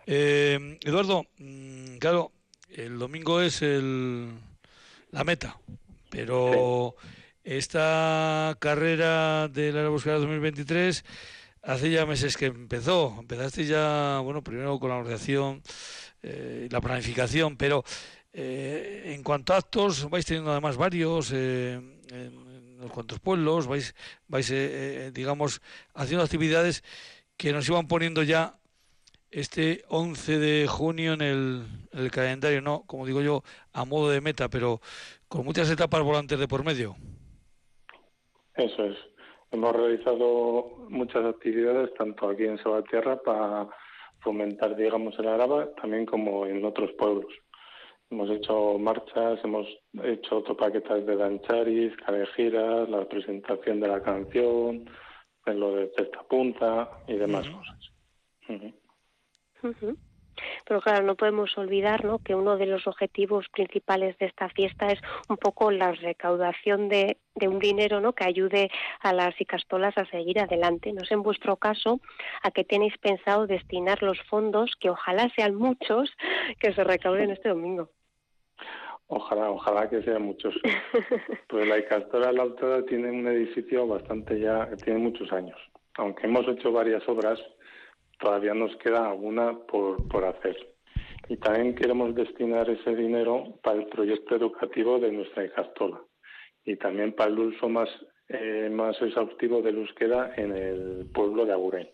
Eh, 0.06 0.78
Eduardo, 0.84 1.26
mm, 1.38 1.98
claro, 1.98 2.32
el 2.70 2.98
domingo 2.98 3.42
es 3.42 3.62
el, 3.62 4.30
la 5.12 5.24
meta, 5.24 5.58
pero 6.10 6.96
esta 7.44 8.56
carrera 8.60 9.48
de 9.48 9.72
la 9.72 9.90
búsqueda 9.90 10.16
2023 10.16 11.04
hace 11.64 11.92
ya 11.92 12.06
meses 12.06 12.38
que 12.38 12.48
empezó. 12.48 13.16
Empezaste 13.20 13.66
ya, 13.66 14.20
bueno, 14.24 14.44
primero 14.44 14.80
con 14.80 14.90
la 14.90 14.98
organización, 14.98 15.62
eh, 16.24 16.68
la 16.72 16.82
planificación, 16.82 17.58
pero 17.58 17.84
eh, 18.34 19.14
en 19.16 19.24
cuanto 19.24 19.54
a 19.54 19.58
actos, 19.58 20.10
vais 20.10 20.26
teniendo 20.26 20.52
además 20.52 20.78
varios 20.78 21.32
eh, 21.34 21.82
en 22.12 22.78
los 22.80 22.92
cuantos 22.92 23.20
pueblos, 23.20 23.66
vais, 23.66 23.96
vais 24.28 24.50
eh, 24.52 25.12
digamos, 25.14 25.62
haciendo 25.96 26.24
actividades 26.24 26.84
que 27.36 27.52
nos 27.52 27.68
iban 27.68 27.88
poniendo 27.88 28.22
ya 28.22 28.60
este 29.32 29.84
11 29.90 30.38
de 30.38 30.68
junio 30.68 31.14
en 31.14 31.22
el, 31.22 31.68
el, 31.92 32.12
calendario, 32.12 32.62
no, 32.62 32.84
como 32.86 33.06
digo 33.06 33.22
yo, 33.22 33.44
a 33.74 33.86
modo 33.86 34.10
de 34.12 34.22
meta, 34.22 34.50
pero 34.50 34.82
con 35.28 35.46
muchas 35.46 35.70
etapas 35.70 36.02
volantes 36.02 36.40
de 36.40 36.48
por 36.48 36.64
medio. 36.64 36.96
Eso 38.56 38.86
es. 38.86 38.98
Hemos 39.52 39.76
realizado 39.76 40.88
muchas 40.90 41.26
actividades, 41.26 41.94
tanto 41.94 42.30
aquí 42.30 42.44
en 42.44 42.62
Sabatierra, 42.62 43.22
para 43.22 43.68
fomentar, 44.20 44.76
digamos, 44.76 45.18
el 45.20 45.28
Araba, 45.28 45.74
también 45.76 46.06
como 46.06 46.46
en 46.46 46.66
otros 46.66 46.92
pueblos. 46.94 47.32
Hemos 48.10 48.30
hecho 48.30 48.78
marchas, 48.80 49.40
hemos 49.44 49.68
hecho 50.04 50.42
topaquetas 50.44 51.06
de 51.06 51.16
dancharis, 51.16 51.96
callejiras, 51.98 52.90
la 52.90 53.08
presentación 53.08 53.80
de 53.80 53.88
la 53.88 54.02
canción, 54.02 54.90
en 55.46 55.60
lo 55.60 55.76
de 55.76 55.88
Testa 55.88 56.24
Punta 56.24 57.04
y 57.08 57.16
demás 57.16 57.48
cosas. 57.50 57.92
Pero 60.68 60.82
claro, 60.82 61.06
no 61.06 61.16
podemos 61.16 61.58
olvidar 61.58 62.04
¿no? 62.04 62.20
que 62.20 62.36
uno 62.36 62.58
de 62.58 62.66
los 62.66 62.88
objetivos 62.88 63.48
principales 63.50 64.18
de 64.18 64.26
esta 64.26 64.50
fiesta 64.50 64.88
es 64.88 65.00
un 65.30 65.38
poco 65.38 65.72
la 65.72 65.94
recaudación 65.94 66.90
de, 66.90 67.18
de 67.36 67.48
un 67.48 67.60
dinero 67.60 68.02
¿no? 68.02 68.14
que 68.14 68.26
ayude 68.26 68.70
a 69.00 69.14
las 69.14 69.40
icastolas 69.40 69.98
a 69.98 70.06
seguir 70.06 70.40
adelante. 70.40 70.92
No 70.92 71.06
sé 71.06 71.14
en 71.14 71.24
vuestro 71.24 71.56
caso 71.56 72.02
a 72.44 72.52
qué 72.52 72.66
tenéis 72.66 72.98
pensado 72.98 73.48
destinar 73.48 74.04
los 74.04 74.22
fondos, 74.24 74.76
que 74.80 74.90
ojalá 74.90 75.32
sean 75.36 75.56
muchos, 75.56 76.12
que 76.60 76.74
se 76.74 76.84
recauden 76.84 77.32
este 77.32 77.50
domingo. 77.50 77.90
Ojalá, 79.08 79.50
ojalá 79.50 79.90
que 79.90 80.02
sean 80.04 80.24
muchos. 80.24 80.54
Pues 81.48 81.66
la 81.66 81.80
Icastora 81.80 82.34
La 82.34 82.44
Autora 82.44 82.84
tiene 82.84 83.10
un 83.10 83.26
edificio 83.26 83.88
bastante 83.88 84.38
ya, 84.38 84.70
tiene 84.84 85.00
muchos 85.00 85.32
años. 85.32 85.58
Aunque 85.96 86.28
hemos 86.28 86.46
hecho 86.50 86.74
varias 86.74 87.08
obras, 87.08 87.40
todavía 88.20 88.54
nos 88.54 88.76
queda 88.78 89.10
alguna 89.10 89.58
por, 89.68 90.08
por 90.08 90.26
hacer. 90.26 90.56
Y 91.30 91.38
también 91.38 91.76
queremos 91.76 92.16
destinar 92.16 92.70
ese 92.70 92.96
dinero 92.96 93.60
para 93.62 93.80
el 93.80 93.88
proyecto 93.88 94.36
educativo 94.36 95.00
de 95.00 95.12
nuestra 95.12 95.46
Icastola 95.46 96.02
y 96.64 96.76
también 96.78 97.14
para 97.14 97.32
el 97.32 97.40
uso 97.40 97.70
más, 97.70 97.90
eh, 98.30 98.70
más 98.72 99.02
exhaustivo 99.02 99.62
del 99.62 99.78
euskera 99.78 100.34
en 100.36 100.56
el 100.56 101.10
pueblo 101.14 101.46
de 101.46 101.54
Agurén. 101.54 101.90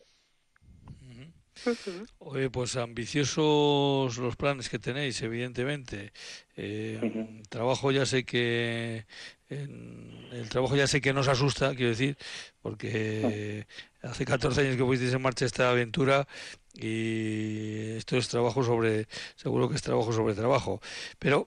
Oye, 2.19 2.49
pues 2.49 2.75
ambiciosos 2.75 4.17
los 4.17 4.35
planes 4.35 4.69
que 4.69 4.79
tenéis, 4.79 5.21
evidentemente. 5.21 6.11
Eh, 6.57 7.41
Trabajo 7.49 7.91
ya 7.91 8.05
sé 8.05 8.25
que 8.25 9.05
el 9.49 10.49
trabajo 10.49 10.75
ya 10.75 10.87
sé 10.87 10.99
que 11.01 11.13
nos 11.13 11.27
asusta, 11.27 11.75
quiero 11.75 11.89
decir, 11.89 12.17
porque 12.61 13.67
hace 14.01 14.25
14 14.25 14.61
años 14.61 14.77
que 14.77 14.83
pusisteis 14.83 15.13
en 15.13 15.21
marcha 15.21 15.45
esta 15.45 15.69
aventura 15.69 16.27
y 16.73 17.91
esto 17.91 18.17
es 18.17 18.27
trabajo 18.29 18.63
sobre, 18.63 19.07
seguro 19.35 19.69
que 19.69 19.75
es 19.75 19.81
trabajo 19.81 20.11
sobre 20.11 20.33
trabajo. 20.33 20.81
Pero, 21.19 21.45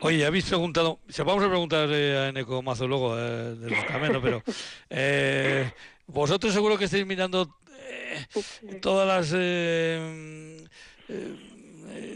oye, 0.00 0.24
habéis 0.24 0.46
preguntado, 0.46 1.00
se 1.08 1.22
vamos 1.22 1.44
a 1.44 1.48
preguntar 1.48 1.90
a 1.90 2.28
Eneco 2.28 2.62
Mazo 2.62 2.88
luego 2.88 3.18
eh, 3.18 3.56
de 3.56 3.70
los 3.70 3.84
caminos, 3.84 4.22
pero 4.22 4.42
eh, 4.90 5.70
vosotros 6.06 6.52
seguro 6.52 6.78
que 6.78 6.86
estáis 6.86 7.06
mirando 7.06 7.54
eh, 7.92 8.78
todas 8.80 9.06
las 9.06 9.32
eh, 9.36 10.66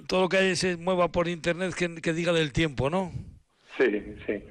todo 0.06 0.22
lo 0.22 0.28
que 0.28 0.56
se 0.56 0.76
mueva 0.76 1.08
por 1.08 1.28
internet 1.28 1.74
que, 1.74 2.12
diga 2.12 2.32
del 2.32 2.52
tiempo, 2.52 2.90
¿no? 2.90 3.12
Sí, 3.76 4.02
sí. 4.26 4.42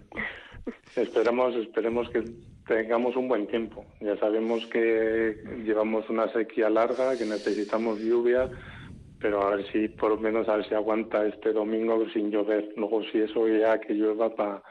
Esperamos, 0.95 1.55
esperemos 1.55 2.09
que 2.09 2.23
tengamos 2.67 3.15
un 3.15 3.27
buen 3.27 3.47
tiempo. 3.47 3.85
Ya 4.01 4.17
sabemos 4.17 4.65
que 4.67 5.35
llevamos 5.65 6.09
una 6.09 6.31
sequía 6.31 6.69
larga, 6.69 7.17
que 7.17 7.25
necesitamos 7.25 7.99
lluvia, 7.99 8.49
pero 9.19 9.41
a 9.41 9.55
ver 9.55 9.71
si 9.71 9.87
por 9.87 10.11
lo 10.11 10.17
menos 10.17 10.47
a 10.47 10.57
ver 10.57 10.67
si 10.67 10.75
aguanta 10.75 11.25
este 11.25 11.53
domingo 11.53 12.05
sin 12.13 12.31
llover. 12.31 12.73
Luego 12.75 13.03
si 13.11 13.19
eso 13.19 13.47
ya 13.47 13.79
que 13.79 13.93
llueva 13.93 14.35
para 14.35 14.61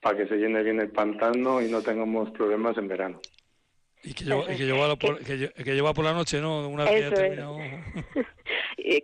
para 0.00 0.16
que 0.16 0.28
se 0.28 0.36
llene 0.36 0.62
bien 0.62 0.80
el 0.80 0.90
pantano 0.90 1.60
y 1.60 1.70
no 1.70 1.82
tengamos 1.82 2.30
problemas 2.30 2.76
en 2.78 2.88
verano. 2.88 3.20
Y 4.04 4.14
que, 4.14 4.24
lleva, 4.24 4.96
por, 4.96 5.18
que, 5.24 5.50
por 5.94 6.04
la 6.04 6.12
noche, 6.12 6.40
¿no? 6.40 6.68
Una 6.68 6.84
vez 6.84 7.12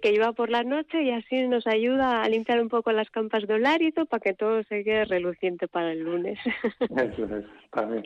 que 0.00 0.12
lleva 0.12 0.32
por 0.36 0.50
la 0.50 0.62
noche 0.62 1.02
y 1.02 1.10
así 1.10 1.46
nos 1.48 1.66
ayuda 1.66 2.22
a 2.22 2.28
limpiar 2.28 2.60
un 2.60 2.68
poco 2.68 2.92
las 2.92 3.10
campas 3.10 3.46
de 3.46 3.54
Olarizo 3.54 4.06
para 4.06 4.20
que 4.20 4.34
todo 4.34 4.62
se 4.64 4.84
quede 4.84 5.04
reluciente 5.04 5.68
para 5.68 5.92
el 5.92 6.00
lunes. 6.00 6.38
Eso 6.96 7.24
es, 7.24 7.44
también. 7.70 8.04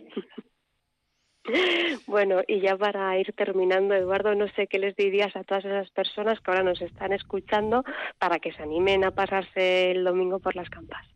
Bueno, 2.07 2.43
y 2.47 2.61
ya 2.61 2.77
para 2.77 3.19
ir 3.19 3.33
terminando, 3.33 3.95
Eduardo, 3.95 4.35
no 4.35 4.49
sé 4.49 4.67
qué 4.67 4.79
les 4.79 4.95
dirías 4.97 5.35
a 5.35 5.45
todas 5.45 5.65
esas 5.65 5.91
personas 5.91 6.41
que 6.41 6.51
ahora 6.51 6.63
nos 6.63 6.81
están 6.83 7.13
escuchando 7.13 7.85
para 8.19 8.39
que 8.39 8.53
se 8.53 8.63
animen 8.63 9.05
a 9.05 9.13
pasarse 9.13 9.93
el 9.93 10.05
domingo 10.05 10.41
por 10.41 10.57
las 10.57 10.69
campas. 10.69 11.07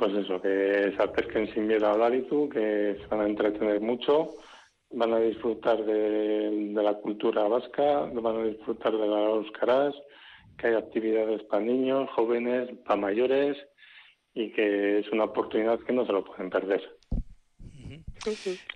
Pues 0.00 0.14
eso, 0.14 0.40
que 0.40 0.94
se 0.96 1.02
acerquen 1.02 1.52
sin 1.52 1.66
miedo 1.66 1.86
a 1.86 1.98
Daritu, 1.98 2.48
que 2.48 2.96
se 2.98 3.06
van 3.08 3.20
a 3.20 3.26
entretener 3.28 3.82
mucho, 3.82 4.30
van 4.92 5.12
a 5.12 5.18
disfrutar 5.18 5.84
de, 5.84 6.72
la 6.72 6.94
cultura 6.94 7.46
vasca, 7.46 8.08
van 8.10 8.36
a 8.38 8.44
disfrutar 8.44 8.92
de 8.92 9.06
las 9.06 9.28
Euskaras, 9.28 9.94
que 10.56 10.68
hay 10.68 10.74
actividades 10.76 11.42
para 11.42 11.62
niños, 11.62 12.08
jóvenes, 12.14 12.70
para 12.86 12.98
mayores 12.98 13.58
y 14.32 14.50
que 14.52 15.00
es 15.00 15.12
una 15.12 15.24
oportunidad 15.24 15.78
que 15.80 15.92
no 15.92 16.06
se 16.06 16.12
lo 16.12 16.24
pueden 16.24 16.48
perder. 16.48 16.96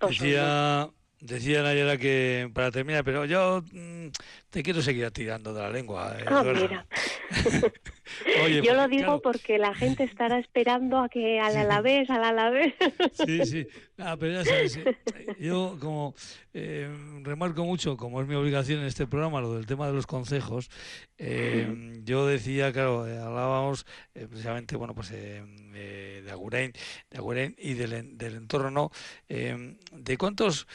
Decía, 0.07 0.91
decía 1.21 1.63
Nayara 1.63 1.97
que 1.97 2.51
para 2.53 2.71
terminar, 2.71 3.03
pero 3.03 3.25
yo 3.25 3.63
mm, 3.73 4.09
te 4.55 4.63
quiero 4.63 4.81
seguir 4.83 5.11
tirando 5.11 5.53
de 5.53 5.61
la 5.61 5.69
lengua. 5.69 6.15
Eh, 6.17 6.25
ah, 6.29 6.45
mira. 6.45 6.87
Yo 8.49 8.63
pues, 8.63 8.77
lo 8.77 8.87
digo 8.87 9.21
porque 9.21 9.59
la 9.59 9.75
gente 9.75 10.05
estará 10.05 10.39
esperando 10.39 11.01
a 11.01 11.09
que 11.09 11.41
al 11.41 11.57
Alavés, 11.57 12.09
al 12.09 12.23
Alavés. 12.23 12.73
Sí, 13.27 13.45
sí. 13.47 13.67
Ah, 13.99 14.17
pero 14.19 14.35
ya 14.35 14.45
sabes, 14.45 14.77
eh, 14.77 14.97
yo 15.39 15.77
como 15.81 16.15
eh, 16.53 16.89
remarco 17.23 17.65
mucho, 17.65 17.97
como 17.97 18.21
es 18.21 18.29
mi 18.29 18.35
obligación 18.37 18.81
en 18.81 18.87
este 18.87 19.07
programa, 19.09 19.41
lo 19.41 19.55
del 19.55 19.67
tema 19.67 19.89
de 19.89 19.93
los 19.93 20.07
consejos, 20.07 20.71
eh, 21.19 22.01
yo 22.05 22.27
decía, 22.27 22.73
claro, 22.73 23.03
hablábamos 23.03 23.87
precisamente, 24.13 24.77
bueno, 24.77 24.95
pues 24.95 25.11
de 25.11 26.25
Agurain, 26.31 26.73
de 27.11 27.19
Agurain 27.19 27.55
y 27.59 27.75
del, 27.75 28.17
del 28.17 28.37
entorno, 28.37 28.91
de 29.29 30.17
cuántos 30.19 30.67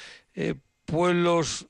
pueblos 0.86 1.67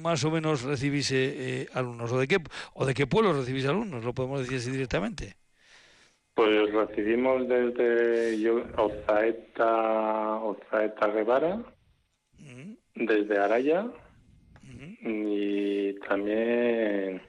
más 0.00 0.24
o 0.24 0.30
menos 0.30 0.62
recibís 0.62 1.10
eh, 1.12 1.68
alumnos 1.72 2.12
o 2.12 2.18
de 2.18 2.26
qué 2.26 2.38
o 2.74 2.86
de 2.86 2.94
qué 2.94 3.06
pueblos 3.06 3.36
recibís 3.36 3.66
alumnos 3.66 4.04
lo 4.04 4.14
podemos 4.14 4.40
decir 4.40 4.58
así 4.58 4.70
directamente. 4.70 5.34
Pues 6.34 6.72
recibimos 6.72 7.48
desde 7.48 8.50
Ozaeta 8.76 10.36
Ozaeta 10.36 11.08
Guevara 11.08 11.62
desde 12.94 13.38
Araya 13.38 13.86
y 15.02 15.94
también 16.00 17.22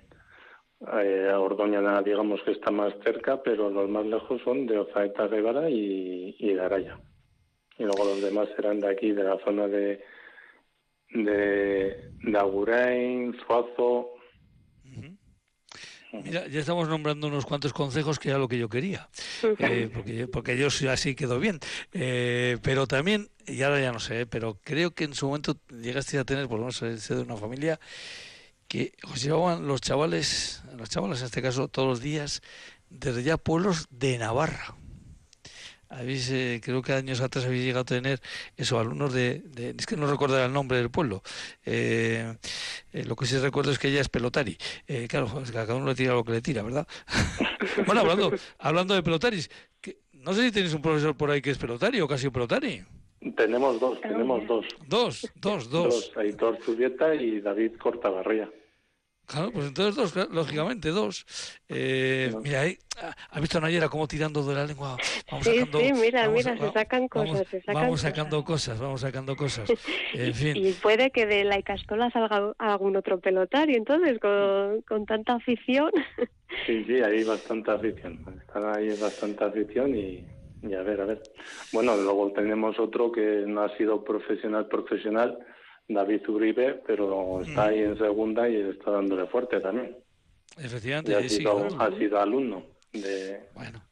eh, 0.94 1.32
Ordoña 1.34 2.02
digamos 2.02 2.42
que 2.44 2.52
está 2.52 2.72
más 2.72 2.94
cerca 3.04 3.42
pero 3.42 3.70
los 3.70 3.90
más 3.90 4.06
lejos 4.06 4.42
son 4.44 4.68
de 4.68 4.80
Ozaeta 4.80 5.28
Guevara 5.28 5.70
y, 5.70 6.36
y 6.38 6.54
de 6.54 6.62
Araya. 6.62 7.00
Y 7.78 7.84
luego 7.84 8.04
los 8.04 8.22
demás 8.22 8.50
serán 8.56 8.80
de 8.80 8.90
aquí 8.90 9.12
de 9.12 9.24
la 9.24 9.38
zona 9.40 9.68
de 9.68 10.04
de, 11.14 12.12
de 12.24 13.34
Suazo. 13.46 14.10
Mira, 16.12 16.48
ya 16.48 16.60
estamos 16.60 16.90
nombrando 16.90 17.28
unos 17.28 17.46
cuantos 17.46 17.72
consejos 17.72 18.18
que 18.18 18.30
era 18.30 18.40
lo 18.40 18.48
que 18.48 18.58
yo 18.58 18.68
quería, 18.68 19.10
eh, 19.44 19.92
porque, 19.94 20.28
porque 20.28 20.58
yo 20.58 20.68
así 20.90 21.14
quedó 21.14 21.40
bien. 21.40 21.60
Eh, 21.94 22.58
pero 22.64 22.88
también, 22.88 23.30
y 23.46 23.62
ahora 23.62 23.80
ya 23.80 23.92
no 23.92 24.00
sé, 24.00 24.26
pero 24.26 24.58
creo 24.64 24.92
que 24.92 25.04
en 25.04 25.14
su 25.14 25.28
momento 25.28 25.58
llegaste 25.70 26.18
a 26.18 26.26
tener, 26.26 26.48
por 26.48 26.60
lo 26.60 26.66
menos 26.66 27.08
de 27.08 27.22
una 27.22 27.38
familia, 27.38 27.80
que 28.68 28.94
os 29.04 29.22
llevaban 29.22 29.68
los 29.68 29.82
chavales, 29.82 30.64
los 30.76 30.90
chavales 30.90 31.20
en 31.20 31.26
este 31.28 31.44
caso, 31.44 31.68
todos 31.68 31.88
los 31.88 32.02
días, 32.02 32.42
desde 32.90 33.22
ya 33.22 33.38
pueblos 33.38 33.86
de 33.92 34.18
Navarra 34.18 34.79
habéis, 35.90 36.32
eh, 36.32 36.62
creo 36.64 36.82
que 36.82 36.94
años 36.94 37.20
atrás 37.22 37.46
habéis 37.46 37.64
llegado 37.64 37.82
a 37.82 37.86
tener 37.86 38.22
esos 38.56 38.80
alumnos 38.80 39.14
de, 39.14 39.42
es 39.78 39.86
que 39.86 39.98
no 39.98 40.08
recuerdo 40.08 40.44
el 40.44 40.54
nombre 40.54 40.78
del 40.78 40.90
pueblo. 40.90 41.24
Eh, 41.66 42.36
eh, 42.94 43.04
lo 43.06 43.16
que 43.16 43.26
sí 43.26 43.38
recuerdo 43.38 43.72
es 43.72 43.80
que 43.80 43.90
ella 43.90 44.02
es 44.02 44.10
pelotari. 44.10 44.58
claro, 45.08 45.28
pues, 45.28 45.52
cada 45.52 45.76
uno 45.76 45.88
le 45.88 45.96
tira 45.96 46.14
lo 46.14 46.24
que 46.24 46.34
le 46.34 46.42
tira, 46.42 46.62
¿verdad? 46.62 46.88
bueno, 47.86 48.02
hablando, 48.02 48.32
hablando 48.60 48.94
de 48.94 49.04
pelotaris, 49.04 49.50
no 50.14 50.34
sé 50.34 50.44
si 50.44 50.52
tenéis 50.52 50.74
un 50.74 50.82
profesor 50.82 51.16
por 51.16 51.32
ahí 51.32 51.42
que 51.42 51.52
es 51.52 51.58
pelotari 51.58 52.00
o 52.02 52.08
casi 52.08 52.30
pelotari. 52.30 52.84
Tenemos 53.36 53.80
dos, 53.80 54.00
tenemos 54.00 54.48
dos. 54.48 54.66
Dos, 54.88 55.32
dos, 55.36 55.70
dos. 55.70 55.94
Dos, 55.94 56.18
Aitor 56.18 56.58
Zubieta 56.64 57.14
y 57.16 57.42
David 57.42 57.74
Cortabarría. 57.78 58.50
Claro, 59.30 59.52
pues 59.52 59.68
entonces 59.68 59.96
dos, 59.96 60.32
lógicamente 60.32 60.90
dos. 60.90 61.24
Eh, 61.70 62.34
mira, 62.42 62.62
ahí, 62.62 62.80
¿has 63.30 63.40
visto 63.40 63.60
a 63.60 63.62
Nayera 63.62 63.88
cómo 63.88 64.08
tirando 64.08 64.44
de 64.44 64.56
la 64.56 64.66
lengua? 64.66 64.98
Vamos 65.30 65.46
sí, 65.46 65.60
sacando, 65.60 65.80
sí, 65.80 65.94
mira, 65.94 66.28
mira, 66.30 66.58
se 66.58 66.72
sacan 66.72 67.08
cosas. 67.08 67.48
se 67.48 67.60
sacan 67.62 67.76
vamos 67.76 68.02
sacando 68.02 68.44
cosas. 68.44 68.80
vamos 68.80 69.02
sacando 69.02 69.36
cosas. 69.36 69.70
En 70.14 70.34
fin. 70.34 70.58
Y 70.58 70.72
puede 70.74 71.12
que 71.12 71.28
de 71.28 71.44
la 71.44 71.60
Icastola 71.60 72.10
salga 72.10 72.54
algún 72.58 72.96
otro 72.96 73.20
pelotario, 73.20 73.78
entonces, 73.78 74.18
con, 74.20 74.82
con 74.82 75.06
tanta 75.06 75.36
afición. 75.36 75.92
Sí, 76.66 76.84
sí, 76.86 77.00
hay 77.00 77.24
bastante 77.24 77.70
afición. 77.70 78.26
Están 78.42 78.76
ahí 78.76 78.90
bastante 79.00 79.44
afición 79.44 79.96
y, 79.96 80.26
y 80.64 80.74
a 80.74 80.82
ver, 80.82 81.00
a 81.02 81.06
ver. 81.06 81.22
Bueno, 81.72 81.96
luego 81.96 82.32
tenemos 82.32 82.80
otro 82.80 83.12
que 83.12 83.44
no 83.46 83.62
ha 83.62 83.78
sido 83.78 84.04
profesional, 84.04 84.68
profesional 84.68 85.38
David 85.90 86.30
Uribe, 86.30 86.82
pero 86.86 87.42
está 87.42 87.66
ahí 87.66 87.80
en 87.80 87.98
segunda 87.98 88.48
y 88.48 88.56
está 88.56 88.92
dándole 88.92 89.28
fuerte 89.28 89.60
también. 89.60 89.98
Efectivamente, 90.58 91.16
ha, 91.16 91.28
sido, 91.28 91.68
ha 91.80 91.98
sido 91.98 92.20
alumno 92.20 92.64
de... 92.94 93.42
Bueno. 93.54 93.84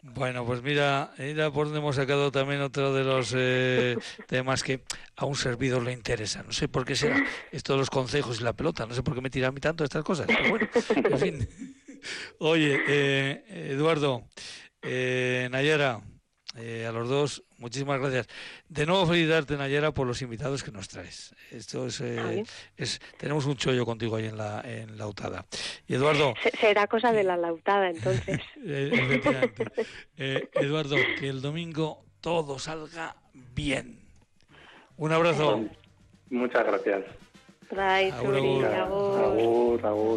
Bueno, 0.00 0.46
pues 0.46 0.62
mira, 0.62 1.12
mira 1.18 1.50
por 1.50 1.66
donde 1.66 1.80
hemos 1.80 1.96
sacado 1.96 2.30
también 2.30 2.60
otro 2.60 2.94
de 2.94 3.02
los 3.02 3.34
eh, 3.36 3.96
temas 4.28 4.62
que 4.62 4.84
a 5.16 5.26
un 5.26 5.34
servidor 5.34 5.82
le 5.82 5.92
interesa. 5.92 6.42
No 6.44 6.52
sé 6.52 6.68
por 6.68 6.84
qué 6.84 6.94
será 6.94 7.24
esto 7.50 7.72
de 7.72 7.80
los 7.80 7.90
consejos 7.90 8.40
y 8.40 8.44
la 8.44 8.52
pelota. 8.52 8.86
No 8.86 8.94
sé 8.94 9.02
por 9.02 9.14
qué 9.14 9.20
me 9.20 9.30
tiran 9.30 9.48
a 9.48 9.52
mí 9.52 9.60
tanto 9.60 9.82
estas 9.82 10.04
cosas. 10.04 10.26
Pero 10.26 10.50
bueno, 10.50 10.68
en 10.94 11.18
fin. 11.18 11.48
Oye, 12.38 12.80
eh, 12.86 13.70
Eduardo, 13.72 14.28
eh, 14.82 15.48
Nayara, 15.50 16.00
eh, 16.56 16.86
a 16.86 16.92
los 16.92 17.08
dos, 17.08 17.42
muchísimas 17.58 18.00
gracias. 18.00 18.26
De 18.68 18.86
nuevo 18.86 19.06
felicitarte, 19.06 19.56
Nayera, 19.56 19.92
por 19.92 20.06
los 20.06 20.22
invitados 20.22 20.62
que 20.64 20.70
nos 20.70 20.88
traes. 20.88 21.34
Esto 21.50 21.86
es, 21.86 22.00
eh, 22.00 22.42
es 22.76 23.00
tenemos 23.18 23.44
un 23.46 23.56
chollo 23.56 23.84
contigo 23.84 24.16
ahí 24.16 24.26
en 24.26 24.38
la, 24.38 24.62
en 24.64 24.96
lautada. 24.96 25.44
Y 25.86 25.94
Eduardo... 25.94 26.34
será 26.58 26.86
cosa 26.86 27.12
de 27.12 27.24
la 27.24 27.36
lautada, 27.36 27.90
entonces. 27.90 28.40
Eh, 30.20 30.48
Eduardo, 30.54 30.96
que 31.18 31.28
el 31.28 31.40
domingo 31.40 32.04
todo 32.20 32.58
salga 32.58 33.16
bien. 33.54 34.00
Un 34.96 35.12
abrazo. 35.12 35.64
Muchas 36.30 36.66
gracias. 36.66 37.04
Bye, 37.70 38.10
agur, 38.12 38.64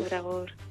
agur. 0.09 0.70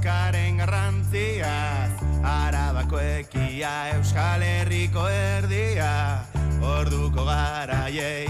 Azokaren 0.00 0.56
garrantziaz 0.56 1.90
Arabako 2.24 3.00
ekia 3.00 3.92
Euskal 3.94 4.42
Herriko 4.42 5.06
erdia. 5.08 6.24
Orduko 6.60 7.24
garaiei 7.24 8.28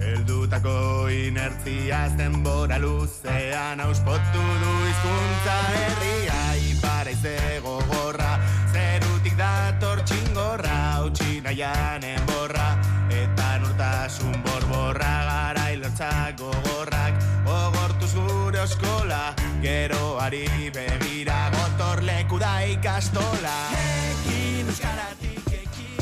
Eldutako 0.00 1.08
inertziaz 1.08 2.16
denbora 2.16 2.78
luzean 2.78 3.80
Auspotu 3.80 4.44
du 4.62 4.72
izkuntza 4.88 5.56
herria 5.76 6.40
Ipara 6.70 7.10
izego 7.10 7.80
gorra 7.92 8.38
Zerutik 8.72 9.36
dator 9.36 10.00
txingorra 10.04 11.04
Utsinaian 11.04 12.04
enborra 12.04 12.76
Eta 13.10 13.58
nortasun 13.60 14.42
borborra 14.44 15.14
Gara 15.28 15.70
ilortzak 15.72 16.38
gogorrak 16.38 16.79
Eskola 18.60 19.34
Geroari 19.62 20.44
begira 20.68 21.48
gotorleku 21.54 22.36
da 22.36 22.60
ikastola 22.68 23.54
Ekin 23.72 24.68
euskaratik 24.68 25.46
ekin 25.62 26.00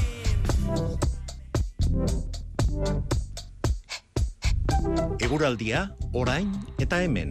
Eguraldia, 5.22 5.84
orain 6.12 6.50
eta 6.82 6.98
hemen. 7.02 7.30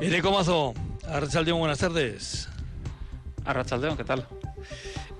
Eneco 0.00 0.32
Mazo, 0.32 0.74
Arrachaldeón, 1.06 1.58
buenas 1.60 1.78
tardes. 1.78 2.48
Arrachaldeón, 3.44 3.96
¿qué 3.96 4.04
tal? 4.04 4.26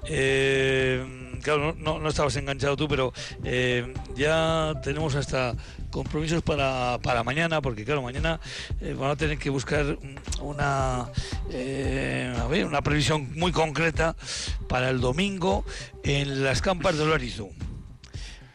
Eh, 0.05 1.17
claro, 1.42 1.74
no, 1.79 1.98
no, 1.98 2.09
estabas 2.09 2.37
enganchado 2.37 2.77
tú, 2.77 2.88
pero 2.88 3.12
eh, 3.44 3.92
ya 4.16 4.74
tenemos 4.83 5.14
hasta 5.14 5.55
compromisos 5.90 6.42
para, 6.42 6.98
para 7.03 7.22
mañana, 7.24 7.61
porque 7.62 7.85
claro, 7.85 8.03
mañana 8.03 8.40
eh, 8.81 8.94
van 8.98 9.11
a 9.11 9.16
tener 9.16 9.38
que 9.38 9.51
buscar 9.51 9.98
una, 10.40 11.07
eh, 11.51 12.35
a 12.38 12.46
ver, 12.46 12.66
una 12.66 12.83
previsión 12.83 13.33
muy 13.37 13.53
concreta 13.53 14.16
para 14.68 14.90
el 14.90 15.01
domingo 15.01 15.64
en 16.05 16.44
las 16.44 16.61
campas 16.62 16.96
de 16.96 17.03
Olarizú. 17.05 17.51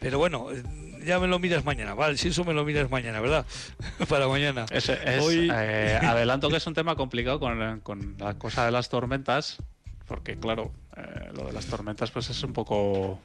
Pero 0.00 0.18
bueno, 0.18 0.50
eh, 0.52 0.62
ya 1.04 1.18
me 1.18 1.26
lo 1.26 1.38
miras 1.38 1.64
mañana, 1.64 1.94
vale, 1.94 2.16
si 2.16 2.28
eso 2.28 2.44
me 2.44 2.54
lo 2.54 2.64
miras 2.64 2.90
mañana, 2.90 3.20
¿verdad? 3.20 3.44
para 4.08 4.28
mañana. 4.28 4.66
Es, 4.70 4.88
es, 4.88 5.22
Hoy- 5.22 5.50
eh, 5.52 5.98
adelanto 6.02 6.48
que 6.48 6.56
es 6.56 6.66
un 6.66 6.74
tema 6.74 6.96
complicado 6.96 7.40
con, 7.40 7.80
con 7.80 8.16
la 8.18 8.34
cosa 8.34 8.64
de 8.64 8.70
las 8.72 8.88
tormentas, 8.88 9.58
porque 10.06 10.36
claro, 10.36 10.72
eh, 10.96 11.30
lo 11.34 11.46
de 11.46 11.52
las 11.52 11.66
tormentas 11.66 12.10
pues 12.10 12.30
es 12.30 12.42
un 12.42 12.52
poco... 12.52 13.20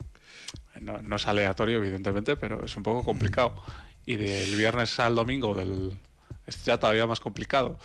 No, 0.82 1.02
no 1.02 1.16
es 1.18 1.28
aleatorio, 1.28 1.78
evidentemente, 1.78 2.38
pero 2.38 2.64
es 2.66 2.76
un 2.78 2.84
poco 2.84 3.04
complicado. 3.04 3.54
Y 4.06 4.16
del 4.16 4.56
viernes 4.56 5.00
al 5.00 5.16
domingo 5.16 5.54
del, 5.54 5.98
es 6.48 6.64
ya 6.64 6.78
todavía 6.80 7.06
más 7.06 7.20
complicado. 7.20 7.78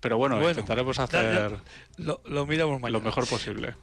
Pero 0.00 0.16
bueno, 0.16 0.36
Bueno, 0.36 0.50
intentaremos 0.50 0.98
hacer 0.98 1.50
ya 1.50 1.62
Lo, 1.98 2.20
lo 2.24 2.46
miramos 2.46 2.80
mañana. 2.80 2.98
lo 2.98 3.04
mejor 3.04 3.26
posible. 3.26 3.74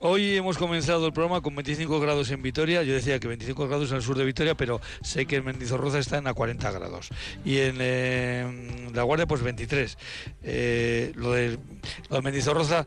Hoy 0.00 0.36
hemos 0.36 0.58
comenzado 0.58 1.06
el 1.06 1.12
programa 1.14 1.40
con 1.40 1.54
25 1.54 1.98
grados 2.00 2.30
en 2.30 2.42
Vitoria. 2.42 2.82
Yo 2.82 2.92
decía 2.92 3.18
que 3.18 3.28
25 3.28 3.66
grados 3.66 3.90
en 3.90 3.96
el 3.96 4.02
sur 4.02 4.18
de 4.18 4.26
Vitoria, 4.26 4.54
pero 4.54 4.80
sé 5.00 5.24
que 5.24 5.36
en 5.36 5.46
Mendizorroza 5.46 5.98
está 5.98 6.18
en 6.18 6.26
a 6.26 6.34
40 6.34 6.70
grados. 6.70 7.08
Y 7.46 7.58
en 7.58 7.76
eh, 7.80 8.90
La 8.92 9.04
Guardia, 9.04 9.26
pues 9.26 9.40
23. 9.42 9.96
Eh, 10.42 11.12
lo, 11.14 11.32
de, 11.32 11.58
lo 12.10 12.16
de 12.16 12.22
Mendizorroza 12.22 12.84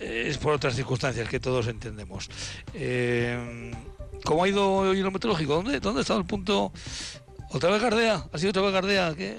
es 0.00 0.38
por 0.38 0.52
otras 0.54 0.74
circunstancias 0.74 1.28
que 1.28 1.38
todos 1.40 1.66
entendemos. 1.68 2.28
Eh, 2.74 3.72
¿Cómo 4.24 4.44
ha 4.44 4.48
ido 4.48 4.70
hoy 4.72 5.00
lo 5.02 5.10
meteorológico? 5.10 5.54
¿Dónde, 5.54 5.80
¿Dónde 5.80 6.00
ha 6.00 6.02
estado 6.02 6.20
el 6.20 6.26
punto? 6.26 6.72
¿Otra 7.50 7.70
vez 7.70 7.82
Gardea? 7.82 8.24
¿Ha 8.32 8.38
sido 8.38 8.50
otra 8.50 8.62
vez 8.62 8.72
Gardea? 8.72 9.14
¿Qué? 9.14 9.38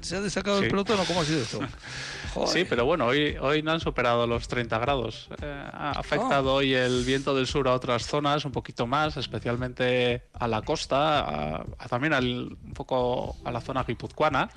¿Se 0.00 0.16
ha 0.16 0.20
destacado 0.20 0.58
el 0.58 0.64
Sí. 0.64 0.70
pelotón 0.70 0.98
o 1.00 1.04
cómo 1.04 1.20
ha 1.20 1.24
sido 1.24 1.40
esto? 1.42 1.60
Joder. 2.34 2.48
Sí, 2.48 2.64
pero 2.68 2.84
bueno, 2.86 3.06
hoy, 3.06 3.36
hoy 3.40 3.60
no 3.62 3.72
han 3.72 3.80
superado 3.80 4.24
los 4.26 4.46
30 4.46 4.78
grados. 4.78 5.28
Eh, 5.42 5.64
ha 5.72 5.90
afectado 5.90 6.54
hoy 6.54 6.72
el 6.74 7.04
viento 7.04 7.34
del 7.34 7.46
sur 7.48 7.66
a 7.66 7.74
otras 7.74 8.06
zonas 8.06 8.44
un 8.44 8.52
poquito 8.52 8.86
más, 8.86 9.16
especialmente 9.16 10.22
a 10.34 10.46
la 10.46 10.62
costa, 10.62 11.20
a- 11.20 11.64
a 11.78 11.88
también 11.88 12.12
al, 12.14 12.56
un 12.64 12.72
poco 12.72 13.36
a 13.44 13.50
la 13.50 13.60
zona 13.60 13.82
guipuzcoana. 13.82 14.48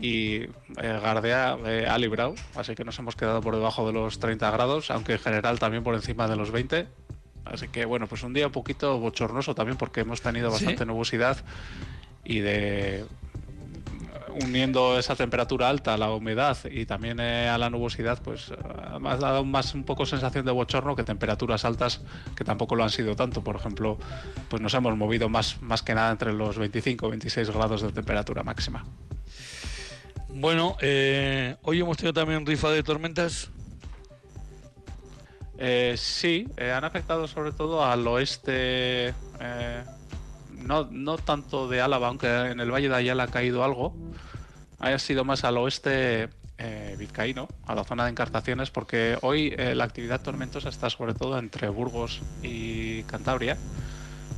Y 0.00 0.42
eh, 0.42 0.48
Gardea 0.78 1.56
eh, 1.66 1.86
ha 1.88 1.98
librado, 1.98 2.34
así 2.54 2.74
que 2.74 2.84
nos 2.84 2.98
hemos 2.98 3.16
quedado 3.16 3.40
por 3.40 3.54
debajo 3.56 3.86
de 3.86 3.92
los 3.92 4.18
30 4.20 4.50
grados, 4.50 4.90
aunque 4.90 5.12
en 5.14 5.18
general 5.18 5.58
también 5.58 5.82
por 5.82 5.94
encima 5.94 6.28
de 6.28 6.36
los 6.36 6.50
20. 6.50 6.86
Así 7.44 7.68
que 7.68 7.84
bueno, 7.86 8.06
pues 8.06 8.22
un 8.22 8.32
día 8.32 8.46
un 8.46 8.52
poquito 8.52 8.98
bochornoso 9.00 9.54
también 9.54 9.76
porque 9.76 10.00
hemos 10.00 10.20
tenido 10.20 10.48
Sí. 10.50 10.64
bastante 10.64 10.86
nubosidad 10.86 11.38
y 12.24 12.38
de 12.40 13.04
uniendo 14.42 14.96
esa 14.98 15.16
temperatura 15.16 15.68
alta 15.68 15.94
a 15.94 15.98
la 15.98 16.12
humedad 16.12 16.56
y 16.70 16.86
también 16.86 17.18
eh, 17.18 17.48
a 17.48 17.58
la 17.58 17.68
nubosidad, 17.68 18.22
pues 18.22 18.50
eh, 18.50 18.54
ha 19.04 19.16
dado 19.16 19.44
más 19.44 19.74
un 19.74 19.82
poco 19.84 20.06
sensación 20.06 20.44
de 20.46 20.52
bochorno 20.52 20.94
que 20.94 21.02
temperaturas 21.02 21.64
altas 21.64 22.00
que 22.36 22.44
tampoco 22.44 22.76
lo 22.76 22.84
han 22.84 22.90
sido 22.90 23.16
tanto. 23.16 23.42
Por 23.42 23.56
ejemplo, 23.56 23.98
pues 24.48 24.62
nos 24.62 24.72
hemos 24.74 24.96
movido 24.96 25.28
más, 25.28 25.60
más 25.62 25.82
que 25.82 25.94
nada 25.94 26.12
entre 26.12 26.32
los 26.32 26.58
25 26.58 27.06
y 27.06 27.10
26 27.10 27.50
grados 27.50 27.82
de 27.82 27.90
temperatura 27.90 28.44
máxima. 28.44 28.84
Bueno, 30.34 30.76
eh, 30.80 31.56
hoy 31.62 31.80
hemos 31.80 31.96
tenido 31.96 32.14
también 32.14 32.46
rifa 32.46 32.70
de 32.70 32.82
tormentas. 32.82 33.50
Eh, 35.58 35.94
sí, 35.98 36.48
eh, 36.56 36.70
han 36.72 36.84
afectado 36.84 37.28
sobre 37.28 37.52
todo 37.52 37.84
al 37.84 38.06
oeste, 38.06 39.12
eh, 39.40 39.84
no, 40.52 40.88
no 40.90 41.18
tanto 41.18 41.68
de 41.68 41.82
Álava, 41.82 42.08
aunque 42.08 42.26
en 42.26 42.60
el 42.60 42.70
Valle 42.70 42.88
de 42.88 42.96
Ayala 42.96 43.24
ha 43.24 43.28
caído 43.28 43.64
algo. 43.64 43.94
Ha 44.78 44.98
sido 44.98 45.24
más 45.24 45.44
al 45.44 45.58
oeste 45.58 46.30
eh, 46.56 46.96
vizcaíno, 46.98 47.48
a 47.66 47.74
la 47.74 47.84
zona 47.84 48.04
de 48.04 48.10
encartaciones, 48.10 48.70
porque 48.70 49.18
hoy 49.20 49.50
la 49.50 49.84
actividad 49.84 50.22
tormentosa 50.22 50.70
está 50.70 50.88
sobre 50.88 51.12
todo 51.12 51.38
entre 51.38 51.68
Burgos 51.68 52.22
y 52.42 53.02
Cantabria. 53.02 53.58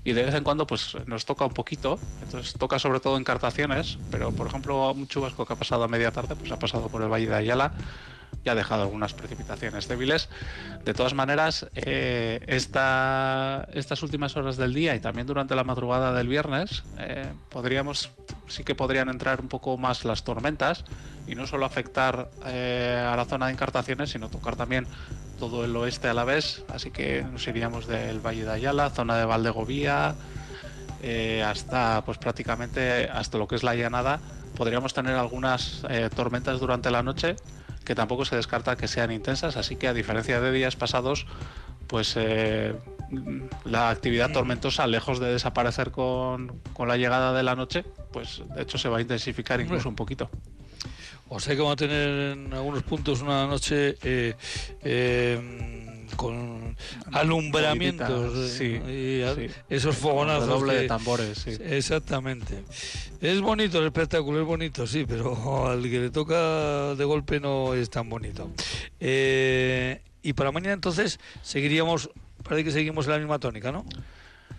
Y 0.04 0.12
de 0.14 0.24
vez 0.24 0.34
en 0.34 0.44
cuando 0.44 0.66
pues 0.66 0.96
nos 1.06 1.24
toca 1.24 1.44
un 1.46 1.52
poquito, 1.52 2.04
entonces 2.20 2.56
toca 2.56 2.78
sobre 2.78 3.00
todo 3.00 3.16
encartaciones, 3.16 4.00
pero 4.08 4.34
por 4.34 4.46
ejemplo 4.48 4.90
un 4.92 5.06
chubasco 5.06 5.46
que 5.46 5.52
ha 5.52 5.56
pasado 5.56 5.84
a 5.84 5.88
media 5.88 6.10
tarde, 6.12 6.36
pues 6.36 6.50
ha 6.52 6.58
pasado 6.58 6.90
por 6.90 7.02
el 7.02 7.08
Valle 7.08 7.28
de 7.28 7.36
Ayala 7.36 7.74
y 8.44 8.48
ha 8.48 8.55
dejado 8.55 8.83
algunas 8.83 9.14
precipitaciones 9.14 9.88
débiles. 9.88 10.28
De 10.85 10.94
todas 10.94 11.14
maneras, 11.14 11.66
eh, 11.74 12.40
esta- 12.46 13.68
estas 13.72 14.02
últimas 14.02 14.37
horas 14.37 14.57
del 14.57 14.74
día 14.74 14.94
y 14.94 15.00
también 15.00 15.26
durante 15.26 15.55
la 15.55 15.64
madrugada 15.64 16.12
del 16.12 16.28
viernes, 16.28 16.83
eh, 16.98 17.26
podríamos, 17.50 18.11
sí 18.48 18.64
que 18.64 18.74
podrían 18.74 19.09
entrar 19.09 19.40
un 19.40 19.48
poco 19.48 19.76
más 19.78 20.05
las 20.05 20.24
tormentas 20.24 20.85
y 21.26 21.35
no 21.37 21.46
solo 21.46 21.66
afectar 21.66 22.31
eh, 22.46 23.09
a 23.09 23.16
la 23.16 23.24
zona 23.24 23.46
de 23.46 23.52
encartaciones, 23.52 24.11
sino 24.11 24.28
tocar 24.28 24.57
también 24.57 24.87
todo 25.38 25.64
el 25.64 25.74
oeste 25.76 26.09
a 26.09 26.14
la 26.14 26.24
vez. 26.24 26.64
Así 26.68 26.90
que 26.90 27.22
nos 27.22 27.46
iríamos 27.46 27.87
del 27.87 28.20
Valle 28.20 28.44
de 28.44 28.50
Ayala, 28.50 28.90
zona 28.90 29.16
de 29.16 29.24
Valdegovía, 29.24 30.14
hasta 31.44 32.02
pues 32.05 32.18
prácticamente 32.18 33.09
hasta 33.12 33.38
lo 33.38 33.48
que 33.48 33.57
es 33.57 33.64
la 33.64 33.74
llanada. 33.74 34.20
Podríamos 34.57 34.94
tener 34.94 35.16
algunas 35.16 35.83
tormentas 36.14 36.61
durante 36.61 36.90
la 36.92 37.02
noche 37.02 37.35
que 37.84 37.94
tampoco 37.94 38.24
se 38.24 38.36
descarta 38.36 38.76
que 38.76 38.88
sean 38.88 39.10
intensas, 39.12 39.56
así 39.56 39.76
que 39.76 39.88
a 39.88 39.94
diferencia 39.94 40.40
de 40.40 40.52
días 40.52 40.76
pasados, 40.76 41.26
pues 41.86 42.14
eh, 42.16 42.74
la 43.64 43.90
actividad 43.90 44.32
tormentosa, 44.32 44.86
lejos 44.86 45.20
de 45.20 45.32
desaparecer 45.32 45.90
con, 45.90 46.60
con 46.72 46.88
la 46.88 46.96
llegada 46.96 47.32
de 47.32 47.42
la 47.42 47.54
noche, 47.54 47.84
pues 48.12 48.42
de 48.54 48.62
hecho 48.62 48.78
se 48.78 48.88
va 48.88 48.98
a 48.98 49.00
intensificar 49.00 49.60
incluso 49.60 49.88
un 49.88 49.96
poquito. 49.96 50.30
O 51.34 51.40
sea 51.40 51.54
que 51.54 51.60
vamos 51.62 51.74
a 51.74 51.76
tener 51.76 52.36
en 52.36 52.52
algunos 52.52 52.82
puntos 52.82 53.22
una 53.22 53.46
noche 53.46 53.96
eh, 54.02 54.34
eh, 54.82 55.91
con 56.16 56.77
alumbramientos. 57.12 58.59
Eh, 58.61 59.35
sí. 59.37 59.55
Esos 59.68 59.96
fogonazos. 59.96 60.48
Doble 60.48 60.72
que- 60.75 60.79
de 60.81 60.88
tambores, 60.88 61.38
sí. 61.38 61.51
Exactamente. 61.61 62.62
Es 63.20 63.40
bonito 63.40 63.79
el 63.79 63.87
espectáculo, 63.87 64.40
es 64.40 64.46
bonito, 64.46 64.87
sí, 64.87 65.05
pero 65.09 65.66
al 65.70 65.83
que 65.83 66.01
le 66.01 66.11
toca 66.11 66.94
de 66.94 67.05
golpe 67.05 67.40
no 67.40 67.75
es 67.75 67.90
tan 67.90 68.09
bonito. 68.09 68.51
Eh, 69.01 70.01
y 70.22 70.33
para 70.35 70.53
mañana 70.53 70.72
entonces 70.75 71.18
seguiríamos, 71.42 72.11
parece 72.42 72.64
que 72.64 72.70
seguimos 72.70 73.07
en 73.07 73.12
la 73.12 73.18
misma 73.18 73.38
tónica, 73.38 73.72
¿no? 73.72 73.85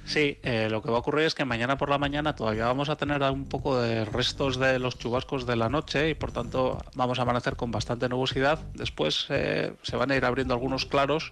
Sí, 0.05 0.37
eh, 0.43 0.67
lo 0.69 0.81
que 0.81 0.89
va 0.89 0.97
a 0.97 0.99
ocurrir 0.99 1.25
es 1.25 1.33
que 1.33 1.45
mañana 1.45 1.77
por 1.77 1.89
la 1.89 1.97
mañana 1.97 2.35
todavía 2.35 2.65
vamos 2.65 2.89
a 2.89 2.97
tener 2.97 3.21
un 3.23 3.45
poco 3.45 3.81
de 3.81 4.03
restos 4.03 4.57
de 4.57 4.77
los 4.77 4.97
chubascos 4.97 5.45
de 5.45 5.55
la 5.55 5.69
noche 5.69 6.09
y 6.09 6.13
por 6.13 6.31
tanto 6.31 6.77
vamos 6.95 7.19
a 7.19 7.21
amanecer 7.21 7.55
con 7.55 7.71
bastante 7.71 8.09
nubosidad. 8.09 8.59
Después 8.73 9.27
eh, 9.29 9.73
se 9.81 9.95
van 9.95 10.11
a 10.11 10.15
ir 10.15 10.25
abriendo 10.25 10.53
algunos 10.53 10.85
claros 10.85 11.31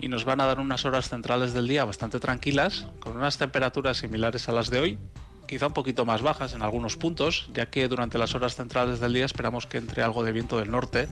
y 0.00 0.08
nos 0.08 0.24
van 0.24 0.40
a 0.40 0.46
dar 0.46 0.60
unas 0.60 0.84
horas 0.84 1.08
centrales 1.08 1.54
del 1.54 1.68
día 1.68 1.84
bastante 1.84 2.20
tranquilas, 2.20 2.86
con 3.00 3.16
unas 3.16 3.38
temperaturas 3.38 3.96
similares 3.96 4.48
a 4.48 4.52
las 4.52 4.68
de 4.68 4.80
hoy, 4.80 4.98
quizá 5.46 5.68
un 5.68 5.72
poquito 5.72 6.04
más 6.04 6.22
bajas 6.22 6.52
en 6.54 6.62
algunos 6.62 6.96
puntos, 6.96 7.48
ya 7.54 7.66
que 7.66 7.88
durante 7.88 8.18
las 8.18 8.34
horas 8.34 8.56
centrales 8.56 9.00
del 9.00 9.14
día 9.14 9.24
esperamos 9.24 9.66
que 9.66 9.78
entre 9.78 10.02
algo 10.02 10.22
de 10.22 10.32
viento 10.32 10.58
del 10.58 10.70
norte, 10.70 11.08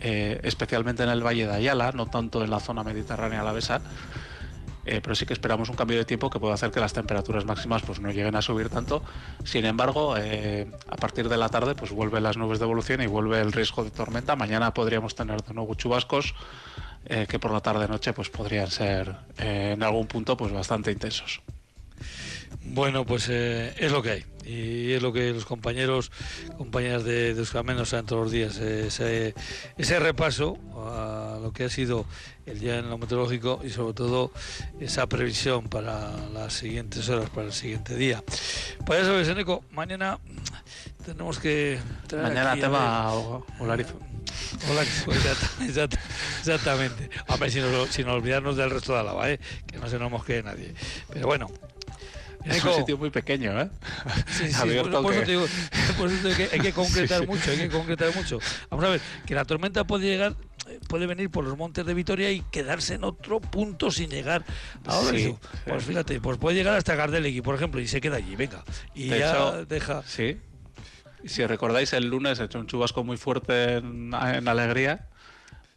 eh, 0.00 0.40
especialmente 0.42 1.02
en 1.02 1.08
el 1.10 1.24
Valle 1.24 1.46
de 1.46 1.54
Ayala, 1.54 1.92
no 1.92 2.06
tanto 2.06 2.42
en 2.42 2.50
la 2.50 2.58
zona 2.58 2.82
mediterránea 2.82 3.42
alavesa. 3.42 3.80
Eh, 4.86 5.00
pero 5.02 5.14
sí 5.14 5.24
que 5.26 5.32
esperamos 5.32 5.68
un 5.68 5.76
cambio 5.76 5.96
de 5.96 6.04
tiempo 6.04 6.30
que 6.30 6.38
puede 6.38 6.54
hacer 6.54 6.70
que 6.70 6.80
las 6.80 6.92
temperaturas 6.92 7.44
máximas 7.44 7.82
pues 7.82 8.00
no 8.00 8.10
lleguen 8.10 8.36
a 8.36 8.42
subir 8.42 8.68
tanto. 8.68 9.02
Sin 9.44 9.64
embargo, 9.64 10.16
eh, 10.18 10.70
a 10.88 10.96
partir 10.96 11.28
de 11.28 11.36
la 11.36 11.48
tarde 11.48 11.74
pues 11.74 11.90
vuelven 11.90 12.22
las 12.22 12.36
nubes 12.36 12.58
de 12.58 12.64
evolución 12.64 13.00
y 13.02 13.06
vuelve 13.06 13.40
el 13.40 13.52
riesgo 13.52 13.84
de 13.84 13.90
tormenta. 13.90 14.36
Mañana 14.36 14.74
podríamos 14.74 15.14
tener 15.14 15.42
de 15.42 15.54
nuevo 15.54 15.74
chubascos 15.74 16.34
eh, 17.06 17.26
que 17.28 17.38
por 17.38 17.50
la 17.50 17.60
tarde 17.60 17.88
noche 17.88 18.12
pues 18.12 18.30
podrían 18.30 18.70
ser 18.70 19.14
en 19.38 19.82
algún 19.82 20.06
punto 20.06 20.36
pues 20.36 20.52
bastante 20.52 20.90
intensos. 20.92 21.40
Bueno, 22.62 23.04
pues 23.04 23.28
eh, 23.28 23.74
es 23.78 23.92
lo 23.92 24.02
que 24.02 24.10
hay. 24.10 24.24
Y 24.46 24.92
es 24.92 25.02
lo 25.02 25.10
que 25.12 25.30
los 25.32 25.46
compañeros, 25.46 26.12
compañeras 26.58 27.02
de, 27.04 27.32
de 27.32 27.40
Euskadi 27.40 27.74
nos 27.74 27.92
dan 27.92 28.04
todos 28.04 28.24
los 28.24 28.32
días. 28.32 28.58
eh, 28.60 28.88
Ese, 28.88 29.34
ese 29.78 29.98
repaso 29.98 30.58
a 30.76 31.38
lo 31.42 31.52
que 31.52 31.64
ha 31.64 31.70
sido 31.70 32.04
el 32.44 32.60
día 32.60 32.78
en 32.78 32.90
lo 32.90 32.98
meteorológico 32.98 33.60
y 33.64 33.70
sobre 33.70 33.94
todo 33.94 34.32
esa 34.80 35.06
previsión 35.06 35.68
para 35.68 36.10
las 36.28 36.52
siguientes 36.52 37.08
horas, 37.08 37.30
para 37.30 37.46
el 37.46 37.52
siguiente 37.54 37.96
día. 37.96 38.22
Pues 38.84 39.00
ya 39.00 39.06
sabes, 39.06 39.28
Eneco, 39.28 39.64
mañana 39.70 40.18
tenemos 41.06 41.38
que... 41.38 41.78
Mañana 42.12 42.54
tema 42.54 43.12
Olarizo. 43.58 43.98
Exactamente. 46.40 47.10
Hombre, 47.28 47.50
sin, 47.50 47.64
sin, 47.90 48.08
olvidarnos 48.08 48.56
del 48.56 48.70
resto 48.70 48.92
de 48.92 49.00
Álava, 49.00 49.30
¿eh? 49.30 49.40
que 49.66 49.78
no 49.78 49.88
se 49.88 49.98
nos 49.98 50.10
mosquee 50.10 50.42
nadie. 50.42 50.74
Pero 51.12 51.26
bueno. 51.26 51.50
Es 52.48 52.64
un 52.64 52.74
sitio 52.74 52.98
muy 52.98 53.10
pequeño, 53.10 53.58
¿eh? 53.60 53.70
Sí, 54.26 54.52
sí, 54.52 54.54
por, 54.82 55.02
por, 55.02 55.14
eso 55.14 55.22
te 55.24 55.30
digo, 55.30 55.46
por, 55.96 56.10
eso 56.10 56.22
te 56.22 56.28
digo, 56.28 56.36
que 56.36 56.54
hay 56.54 56.60
que 56.60 56.72
concretar 56.74 57.20
sí, 57.20 57.26
mucho, 57.26 57.50
hay 57.50 57.58
que 57.58 57.68
concretar 57.68 58.14
mucho. 58.14 58.38
Vamos 58.70 58.84
a 58.84 58.88
ver, 58.90 59.00
que 59.26 59.34
la 59.34 59.44
tormenta 59.44 59.84
puede 59.84 60.06
llegar, 60.06 60.36
puede 60.88 61.06
venir 61.06 61.30
por 61.30 61.44
los 61.44 61.56
montes 61.56 61.86
de 61.86 61.94
Vitoria 61.94 62.30
y 62.30 62.42
quedarse 62.42 62.94
en 62.94 63.04
otro 63.04 63.40
punto 63.40 63.90
sin 63.90 64.10
llegar 64.10 64.44
a 64.86 65.00
sí, 65.02 65.34
Pues 65.66 65.84
fíjate, 65.84 66.20
pues 66.20 66.38
puede 66.38 66.56
llegar 66.56 66.76
hasta 66.76 66.94
Gardelegui, 66.94 67.40
por 67.40 67.54
ejemplo, 67.54 67.80
y 67.80 67.88
se 67.88 68.00
queda 68.00 68.16
allí, 68.16 68.36
venga. 68.36 68.64
Y 68.94 69.08
de 69.08 69.18
ya 69.18 69.32
hecho, 69.32 69.66
deja. 69.66 70.02
Sí, 70.06 70.38
si 71.24 71.46
recordáis, 71.46 71.92
el 71.94 72.08
lunes 72.08 72.38
he 72.40 72.44
hecho 72.44 72.58
un 72.58 72.66
chubasco 72.66 73.04
muy 73.04 73.16
fuerte 73.16 73.76
en, 73.76 74.12
en 74.12 74.48
Alegría. 74.48 75.08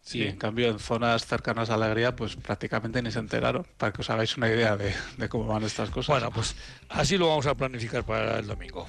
Sí. 0.07 0.19
Y 0.19 0.23
en 0.23 0.37
cambio, 0.37 0.69
en 0.69 0.79
zonas 0.79 1.25
cercanas 1.25 1.69
a 1.69 1.73
Alegría, 1.73 2.15
pues 2.15 2.37
prácticamente 2.37 3.01
ni 3.01 3.11
se 3.11 3.19
enteraron, 3.19 3.67
para 3.75 3.91
que 3.91 3.99
os 3.99 4.09
hagáis 4.09 4.37
una 4.37 4.47
idea 4.47 4.77
de, 4.77 4.93
de 5.17 5.27
cómo 5.27 5.47
van 5.47 5.63
estas 5.63 5.89
cosas. 5.89 6.07
Bueno, 6.07 6.31
pues 6.31 6.55
así 6.87 7.17
lo 7.17 7.27
vamos 7.27 7.45
a 7.45 7.55
planificar 7.55 8.05
para 8.05 8.39
el 8.39 8.47
domingo. 8.47 8.87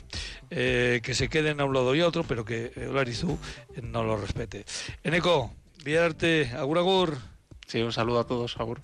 Eh, 0.49 1.01
que 1.03 1.17
se 1.17 1.29
queden 1.29 1.61
a 1.61 1.65
un 1.65 1.75
lado 1.75 1.93
y 1.97 2.03
a 2.03 2.07
otro, 2.07 2.23
pero 2.23 2.45
que 2.45 2.71
Olarizú 2.89 3.37
no 3.83 4.05
lo 4.05 4.17
respete. 4.17 4.65
Eneco, 5.03 5.53
Viarte, 5.83 6.53
Agur 6.57 6.79
Agur. 6.79 7.19
Sí, 7.67 7.83
un 7.83 7.93
saludo 7.93 8.21
a 8.21 8.27
todos, 8.29 8.57
Agur. 8.59 8.81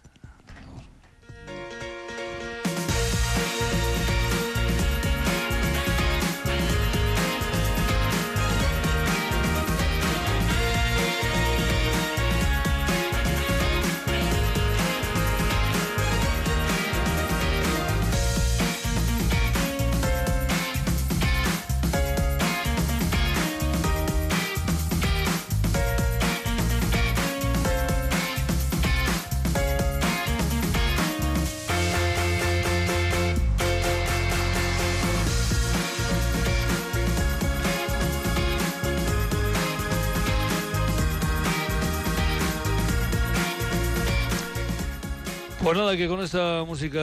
Pues 45.65 45.79
nada, 45.79 45.97
que 45.97 46.09
con 46.09 46.21
esta 46.21 46.63
música 46.67 47.01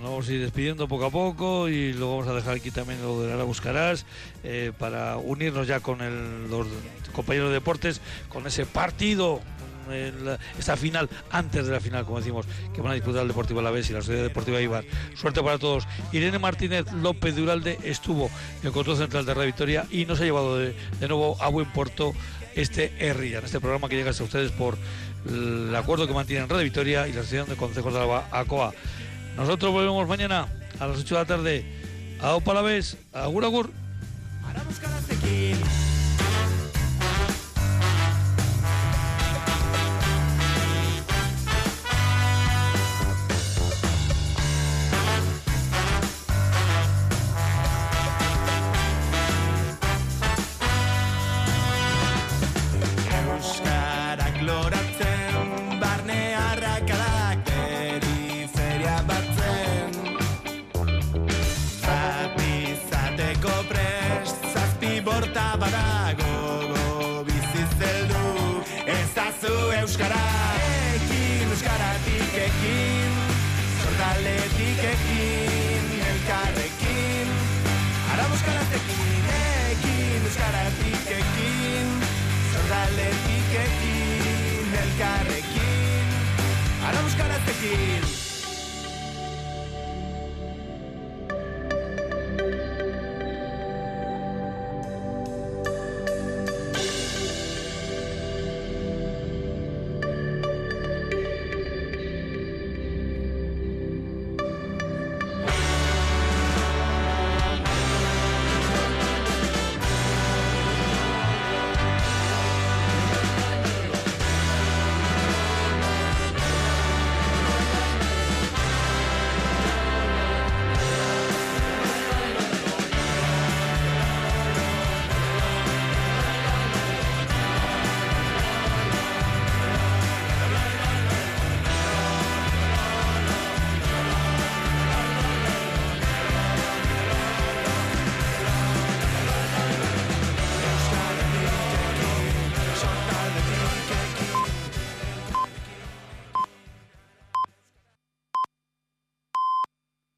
nos 0.00 0.10
vamos 0.10 0.28
a 0.28 0.32
ir 0.32 0.40
despidiendo 0.42 0.86
poco 0.86 1.06
a 1.06 1.10
poco 1.10 1.68
y 1.68 1.92
lo 1.92 2.08
vamos 2.08 2.28
a 2.28 2.32
dejar 2.32 2.54
aquí 2.54 2.70
también 2.70 3.02
lo 3.02 3.20
de 3.20 3.36
la 3.36 3.42
buscarás 3.42 4.06
eh, 4.44 4.70
para 4.78 5.16
unirnos 5.16 5.66
ya 5.66 5.80
con 5.80 6.00
el, 6.00 6.48
los 6.48 6.68
compañeros 7.12 7.48
de 7.48 7.54
deportes, 7.54 8.00
con 8.28 8.46
ese 8.46 8.64
partido 8.64 9.40
el, 9.90 10.38
esta 10.56 10.76
final, 10.76 11.10
antes 11.32 11.66
de 11.66 11.72
la 11.72 11.80
final, 11.80 12.04
como 12.04 12.18
decimos, 12.18 12.46
que 12.72 12.80
van 12.80 12.92
a 12.92 12.94
disputar 12.94 13.22
el 13.22 13.28
Deportivo 13.28 13.58
Alavés 13.58 13.90
y 13.90 13.92
la 13.92 14.02
Sociedad 14.02 14.22
Deportiva 14.22 14.60
Ibar. 14.60 14.84
Suerte 15.16 15.42
para 15.42 15.58
todos. 15.58 15.88
Irene 16.12 16.38
Martínez 16.38 16.86
López 16.92 17.34
de 17.34 17.42
Uralde 17.42 17.78
estuvo 17.82 18.30
en 18.60 18.68
el 18.68 18.72
control 18.72 18.98
central 18.98 19.26
de 19.26 19.34
Radio 19.34 19.46
Victoria 19.46 19.84
y 19.90 20.04
nos 20.04 20.20
ha 20.20 20.24
llevado 20.24 20.58
de, 20.58 20.76
de 21.00 21.08
nuevo 21.08 21.36
a 21.40 21.48
buen 21.48 21.66
puerto 21.72 22.14
este 22.54 22.92
Errillan, 22.98 23.44
este 23.44 23.60
programa 23.60 23.88
que 23.88 23.96
llega 23.96 24.10
hasta 24.10 24.24
ustedes 24.24 24.50
por 24.50 24.76
el 25.28 25.74
acuerdo 25.74 26.06
que 26.06 26.14
mantienen 26.14 26.48
Radio 26.48 26.64
Victoria 26.64 27.06
y 27.08 27.12
la 27.12 27.20
Asociación 27.20 27.48
de 27.48 27.56
Consejos 27.56 27.92
de 27.92 28.00
Alba, 28.00 28.28
ACOA. 28.30 28.72
Nosotros 29.36 29.72
volvemos 29.72 30.08
mañana 30.08 30.48
a 30.80 30.86
las 30.86 30.98
8 30.98 31.14
de 31.14 31.20
la 31.20 31.26
tarde. 31.26 31.64
A 32.20 32.34
Opa 32.34 32.54
la 32.54 32.62
vez, 32.62 32.96